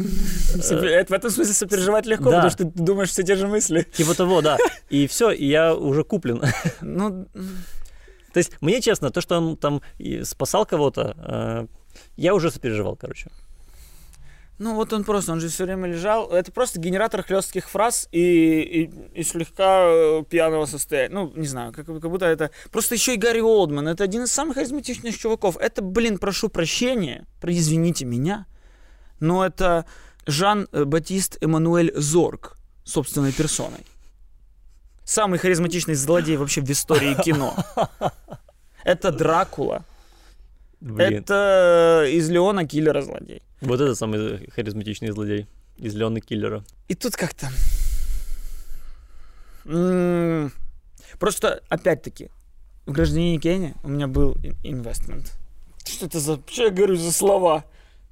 [0.62, 2.38] Сопе- Это в этом смысле сопереживать легко, да.
[2.38, 3.88] потому что ты думаешь все те же мысли.
[3.94, 4.58] типа того, да,
[4.90, 6.42] и все, и я уже куплен.
[6.82, 7.28] Ну,
[8.34, 9.82] То есть, мне честно, то, что он там
[10.24, 11.68] спасал кого-то, э,
[12.16, 13.30] я уже сопереживал, короче.
[14.62, 16.30] Ну вот он просто, он же все время лежал.
[16.30, 21.14] Это просто генератор хлестких фраз и, и, и слегка э, пьяного состояния.
[21.14, 22.52] Ну, не знаю, как, как будто это...
[22.72, 23.88] Просто еще и Гарри Олдман.
[23.88, 25.58] Это один из самых харизматичных чуваков.
[25.58, 28.46] Это, блин, прошу прощения, про- извините меня,
[29.20, 29.86] но это
[30.28, 33.84] Жан-Батист Эммануэль Зорг собственной персоной.
[35.04, 37.56] Самый харизматичный злодей вообще в истории кино.
[38.84, 39.84] Это Дракула.
[40.82, 43.42] Блин, Это из Леона Киллера злодей.
[43.62, 46.64] вот это самый харизматичный злодей из Леона Киллера.
[46.88, 47.48] И тут как-то...
[51.20, 52.30] Просто, опять-таки,
[52.86, 55.34] в «Гражданине Кении» у меня был ин- инвестмент.
[55.86, 56.40] Что это за...
[56.48, 57.66] Что я говорю за слова?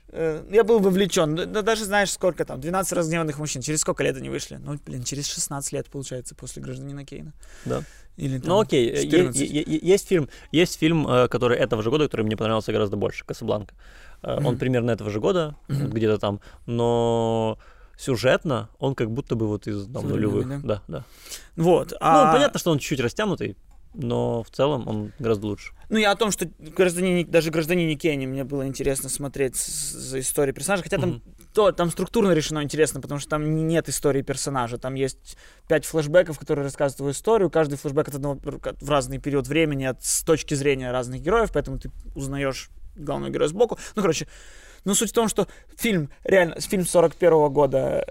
[0.09, 1.35] Э, Я был вовлечен.
[1.35, 2.59] Да- да даже знаешь, сколько там?
[2.61, 3.61] 12 разгневанных мужчин.
[3.61, 4.57] Через сколько лет они вышли?
[4.61, 7.33] Ну, блин, через 16 лет, получается, после «Гражданина Кейна».
[7.65, 7.83] Да.
[8.19, 9.41] Или там Ну окей, е- 14.
[9.41, 12.97] е- е- есть фильм, есть фильм, э, который этого же года, который мне понравился гораздо
[12.97, 13.73] больше, «Касабланка».
[14.21, 17.57] Э, Он примерно этого же года, вот где-то там, но
[17.97, 20.47] сюжетно он как будто бы вот из там, нулевых.
[20.47, 20.59] да?
[20.63, 21.05] Да, да.
[21.55, 21.91] Вот.
[21.91, 23.55] Ну, а- понятно, что он чуть-чуть растянутый,
[23.93, 25.73] но в целом он гораздо лучше.
[25.89, 30.53] Ну, я о том, что гражданине, даже гражданине Кенни мне было интересно смотреть за историей
[30.53, 31.21] персонажа, хотя там, Мгм.
[31.59, 35.35] То, там структурно решено интересно, потому что там нет истории персонажа, там есть
[35.67, 40.01] пять флешбеков, которые рассказывают твою историю, каждый флешбек от одного, в разный период времени, от,
[40.01, 43.77] с точки зрения разных героев, поэтому ты узнаешь главного героя сбоку.
[43.95, 44.29] Ну, короче,
[44.85, 48.05] но суть в том, что фильм, реально, фильм 41 года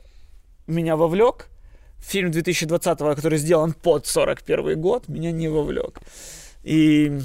[0.67, 1.49] меня вовлек,
[2.01, 6.01] фильм 2020, который сделан под 41 год, меня не вовлек.
[6.65, 7.19] И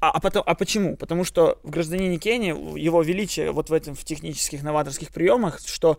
[0.00, 0.96] а, а, потом, а почему?
[0.96, 5.98] Потому что в «Гражданине Кении» его величие вот в этом, в технических новаторских приемах, что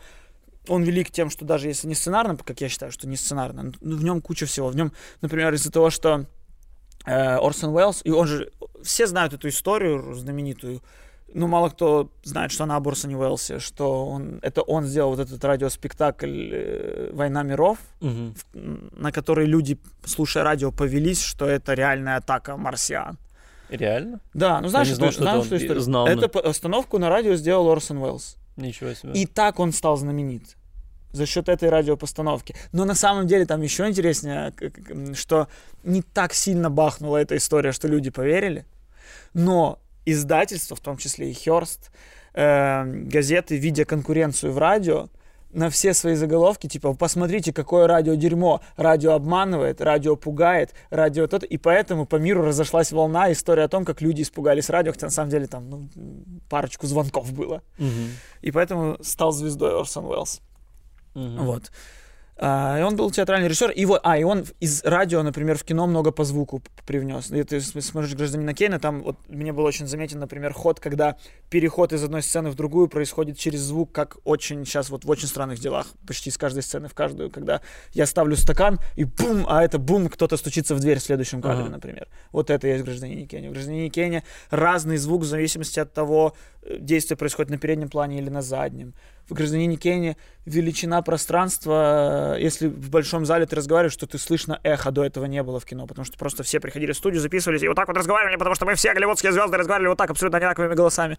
[0.68, 3.98] он велик тем, что даже если не сценарно, как я считаю, что не сценарно, ну,
[3.98, 4.70] в нем куча всего.
[4.70, 4.92] В нем,
[5.22, 6.26] например, из-за того, что
[7.06, 8.52] э, Орсон Уэллс, и он же,
[8.84, 10.82] все знают эту историю знаменитую,
[11.34, 15.20] но мало кто знает, что она об Орсоне Уэллсе, что он, это он сделал вот
[15.20, 18.36] этот радиоспектакль э, «Война миров», Мгм.
[18.54, 23.18] на который люди, слушая радио, повелись, что это реальная атака марсиан.
[23.72, 24.20] Реально?
[24.34, 25.12] Да, ну знаешь, не что, знал,
[25.44, 28.36] что знаешь, это что он знал, Это остановку на радио сделал Орсон Уэллс.
[28.58, 29.14] Ничего себе.
[29.14, 30.58] И так он стал знаменит
[31.14, 32.56] за счет этой радиопостановки.
[32.72, 34.54] Но на самом деле там еще интереснее,
[34.90, 35.48] м, что
[35.84, 38.66] не так сильно бахнула эта история, что люди поверили,
[39.34, 41.92] но издательства, в том числе и Херст,
[42.34, 45.10] газеты, видя конкуренцию в радио,
[45.54, 51.38] на все свои заголовки, типа, посмотрите, какое радио дерьмо, радио обманывает, радио пугает, радио то
[51.38, 55.12] и поэтому по миру разошлась волна, история о том, как люди испугались радио, хотя на
[55.12, 55.90] самом деле там ну,
[56.50, 57.62] парочку звонков было.
[58.42, 60.42] И поэтому стал звездой Орсон Уэллс.
[61.14, 61.72] Вот.
[62.44, 63.70] А, и он был театральный режиссер.
[63.70, 67.30] И вот, а, и он из радио, например, в кино много по звуку привнес.
[67.30, 71.18] И ты смотришь «Гражданина Кейна», там вот мне был очень заметен, например, ход, когда
[71.52, 75.28] переход из одной сцены в другую происходит через звук, как очень сейчас вот в очень
[75.28, 77.62] странных делах, почти с каждой сцены в каждую, когда
[77.94, 81.66] я ставлю стакан, и бум, а это бум, кто-то стучится в дверь в следующем кадре,
[81.66, 81.74] ага.
[81.74, 82.08] например.
[82.32, 83.50] Вот это есть в «Гражданине Кейне».
[83.50, 86.34] В «Гражданине Кейне» разный звук в зависимости от того,
[86.64, 88.96] э, действие происходит на переднем плане или на заднем
[89.30, 94.92] в «Гражданине Кейне» величина пространства, если в большом зале ты разговариваешь, что ты слышно эхо,
[94.92, 97.68] до этого не было в кино, потому что просто все приходили в студию, записывались и
[97.68, 100.74] вот так вот разговаривали, потому что мы все голливудские звезды разговаривали вот так, абсолютно одинаковыми
[100.74, 101.18] голосами.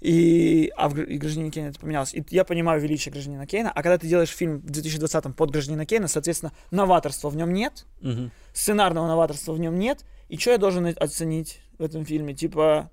[0.00, 2.12] И, а в и «Гражданине Кейна» это поменялось.
[2.14, 5.86] И я понимаю величие «Гражданина Кейна», а когда ты делаешь фильм в 2020-м под «Гражданина
[5.86, 8.30] Кейна», соответственно, новаторства в нем нет, угу.
[8.52, 12.34] сценарного новаторства в нем нет, и что я должен оценить в этом фильме?
[12.34, 12.90] Типа,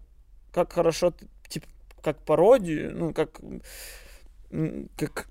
[0.54, 1.14] как хорошо,
[1.48, 1.66] типа,
[2.04, 3.40] как пародию, ну, как
[4.98, 5.28] как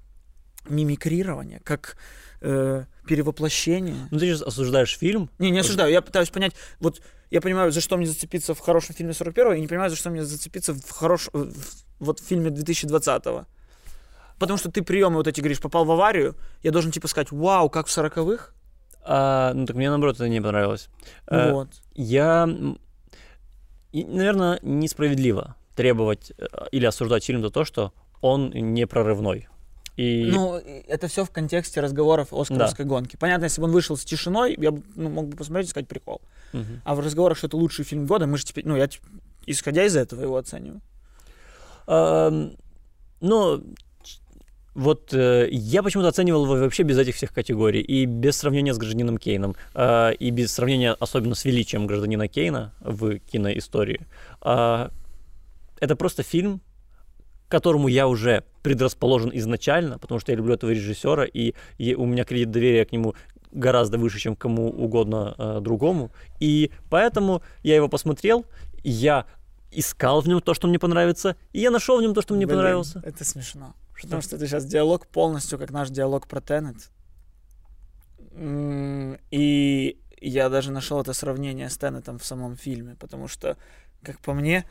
[0.69, 1.97] мимикрирование, как
[2.41, 4.09] э, перевоплощение.
[4.11, 5.31] Ну ты сейчас осуждаешь фильм?
[5.39, 5.91] Не, не осуждаю.
[5.91, 7.01] Я пытаюсь понять, вот
[7.31, 10.11] я понимаю, за что мне зацепиться в хорошем фильме 41-го, и не понимаю, за что
[10.11, 11.53] мне зацепиться в хорошем,
[11.99, 13.47] вот в фильме 2020-го.
[14.39, 17.71] Потому что ты приемы вот эти говоришь, попал в аварию, я должен типа сказать, вау,
[17.71, 18.51] как в 40-х?
[19.05, 20.89] А, ну так мне наоборот это не понравилось.
[21.27, 21.69] Э, вот.
[21.95, 22.47] Я,
[23.93, 27.93] наверное, несправедливо требовать э, или осуждать фильм за то, что
[28.23, 29.49] он не прорывной.
[29.97, 30.31] И...
[30.33, 32.89] Ну, это все в контексте разговоров Оскаровской да.
[32.89, 33.17] гонки.
[33.17, 35.89] Понятно, если бы он вышел с тишиной, я бы, ну, мог бы посмотреть и сказать
[35.89, 36.23] прикол.
[36.55, 36.65] Угу.
[36.85, 38.89] А в разговорах, что это лучший фильм года, мы же теперь, ну, я
[39.47, 40.81] исходя из этого его оцениваю.
[41.87, 42.31] А,
[43.21, 43.63] ну,
[44.75, 47.83] вот э, я почему-то оценивал его вообще без этих всех категорий.
[47.83, 49.55] И без сравнения с гражданином Кейном.
[49.75, 54.07] Э, и без сравнения особенно с величием гражданина Кейна в киноистории.
[54.43, 54.89] Э,
[55.81, 56.63] это просто фильм,
[57.53, 62.25] которому я уже предрасположен изначально, потому что я люблю этого режиссера, и, и у меня
[62.25, 63.15] кредит доверия к нему
[63.53, 66.11] гораздо выше, чем кому угодно э, другому.
[66.41, 68.47] И поэтому я его посмотрел,
[68.83, 69.27] я
[69.71, 72.47] искал в нем то, что мне понравится, и я нашел в нем то, что мне
[72.47, 72.95] Блин, понравилось.
[73.03, 73.75] Это смешно.
[73.95, 74.07] Что?
[74.07, 76.91] Потому что это сейчас диалог полностью как наш диалог про Теннет.
[79.31, 83.59] И я даже нашел это сравнение с Теннетом в самом фильме, потому что,
[84.03, 84.65] как по мне,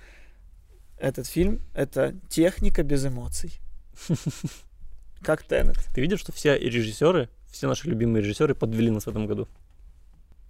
[1.02, 3.60] этот фильм— это техника без эмоций.
[5.22, 5.78] Как Теннет.
[5.94, 9.48] Ты видишь, что все режиссеры, все наши любимые режиссеры подвели нас в этом году?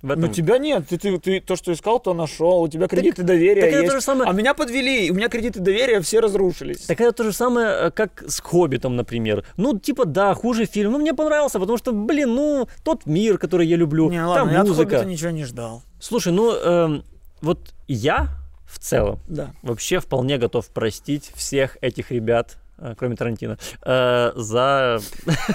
[0.01, 0.21] В этом...
[0.21, 0.87] Ну, тебя нет.
[0.89, 2.63] Ты, ты, ты то, что искал, то нашел.
[2.63, 3.83] У тебя кредиты так, доверия так есть.
[3.83, 4.29] Это то же самое...
[4.29, 5.11] А меня подвели.
[5.11, 6.85] У меня кредиты доверия все разрушились.
[6.87, 9.45] Так это то же самое, э, как с «Хоббитом», например.
[9.57, 10.93] Ну, типа, да, хуже фильм.
[10.93, 14.09] Но мне понравился, потому что, блин, ну, тот мир, который я люблю.
[14.09, 14.95] Не, ладно, там музыка.
[14.95, 15.83] я от ничего не ждал.
[15.99, 17.01] Слушай, ну, э,
[17.41, 18.40] вот я
[18.71, 19.19] в целом.
[19.27, 19.53] Да.
[19.61, 24.99] Вообще вполне готов простить всех этих ребят, э, кроме Тарантино, э, за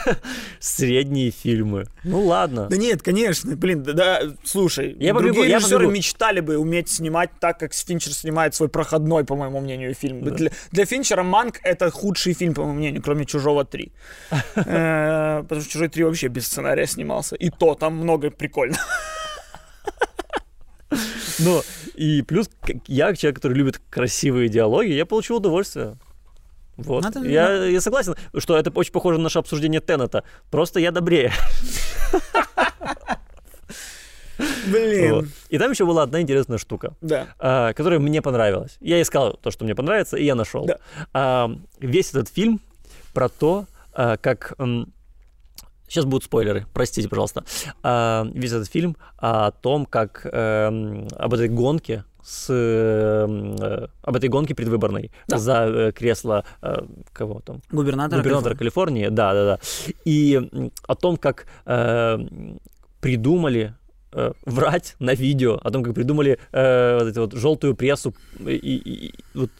[0.61, 1.87] средние фильмы.
[2.05, 2.67] Ну ладно.
[2.69, 6.91] Да нет, конечно, блин, да, да слушай, я другие побегу, режиссеры я мечтали бы уметь
[6.91, 10.23] снимать так, как Финчер снимает свой проходной, по моему мнению, фильм.
[10.23, 10.31] Да.
[10.33, 13.93] Для, для Финчера «Манк»— это худший фильм, по моему мнению, кроме «Чужого 3».
[14.67, 17.37] Э, потому что «Чужой 3» вообще без сценария снимался.
[17.37, 18.77] И то там много прикольно.
[21.39, 21.63] Но
[21.97, 22.51] и плюс
[22.87, 25.97] я, человек, который любит красивые диалоги, я получил удовольствие.
[26.77, 27.05] Вот.
[27.05, 27.67] Надо, я, да.
[27.67, 30.25] я согласен, что это очень похоже на наше обсуждение Теннета.
[30.51, 31.33] Просто я добрее.
[34.67, 35.15] Блин.
[35.15, 35.25] Вот.
[35.49, 37.29] И там еще была одна интересная штука, да.
[37.39, 38.77] а, которая мне понравилась.
[38.81, 40.67] Я искал то, что мне понравится, и я нашел.
[40.67, 40.79] Да.
[41.15, 42.61] А, весь этот фильм
[43.15, 44.55] про то, а, как
[45.89, 47.45] Сейчас будут спойлеры, простите, пожалуйста.
[47.83, 54.29] А, весь этот фильм о том, как э, об этой гонке с э, об этой
[54.29, 55.39] гонке предвыборной да.
[55.39, 56.75] за э, кресло э,
[57.13, 59.05] кого там губернатора, губернатора Калифорнии.
[59.05, 59.59] Калифорнии, да, да, да,
[60.05, 62.19] и о том, как э,
[63.01, 63.75] придумали
[64.13, 68.55] э, врать на видео, о том, как придумали э, вот эту вот желтую прессу и,
[68.57, 69.51] и, и вот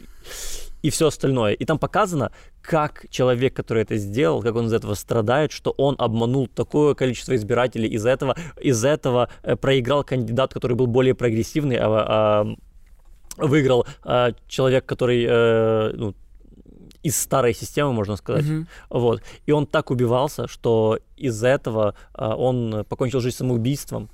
[0.87, 1.53] и все остальное.
[1.53, 2.31] И там показано,
[2.63, 7.35] как человек, который это сделал, как он из этого страдает, что он обманул такое количество
[7.35, 12.57] избирателей, из-за этого, из этого э, проиграл кандидат, который был более прогрессивный, а, а
[13.37, 16.15] выиграл а, человек, который э, ну,
[17.03, 18.45] из старой системы, можно сказать.
[18.45, 18.67] Mm-hmm.
[18.91, 19.23] Вот.
[19.47, 24.09] И он так убивался, что из-за этого а, он покончил жизнь самоубийством.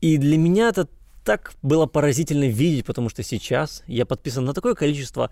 [0.00, 0.86] И для меня это
[1.28, 5.30] так было поразительно видеть, потому что сейчас я подписан на такое количество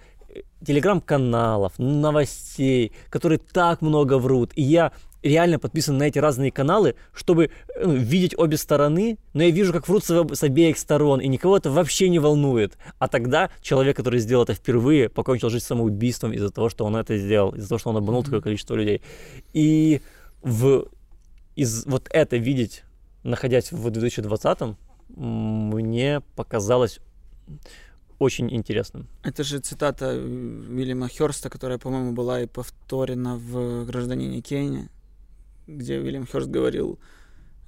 [0.62, 4.52] телеграм-каналов, новостей, которые так много врут.
[4.56, 4.92] И я
[5.22, 7.48] реально подписан на эти разные каналы, чтобы
[7.82, 11.56] ну, видеть обе стороны, но я вижу, как врут с, с обеих сторон, и никого
[11.56, 12.76] это вообще не волнует.
[12.98, 17.16] А тогда человек, который сделал это впервые, покончил жизнь самоубийством из-за того, что он это
[17.16, 19.00] сделал, из-за того, что он обманул такое количество людей.
[19.54, 20.02] И
[20.42, 20.88] в,
[21.54, 22.82] из вот это видеть,
[23.22, 24.76] находясь в 2020-м,
[25.08, 27.00] мне показалось
[28.18, 29.08] очень интересным.
[29.22, 34.88] Это же цитата Уильяма Хёрста, которая, по-моему, была и повторена в «Гражданине Кении»,
[35.66, 36.98] где Уильям Хёрст говорил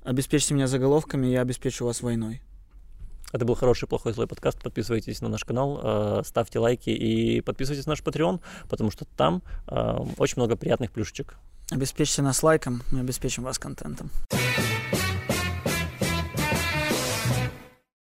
[0.05, 2.41] «Обеспечьте меня заголовками, я обеспечу вас войной».
[3.31, 4.63] Это был хороший, плохой, злой подкаст.
[4.63, 9.43] Подписывайтесь на наш канал, э, ставьте лайки и подписывайтесь на наш Patreon, потому что там
[9.67, 11.37] э, очень много приятных плюшечек.
[11.71, 14.11] Обеспечьте нас лайком, мы обеспечим вас контентом.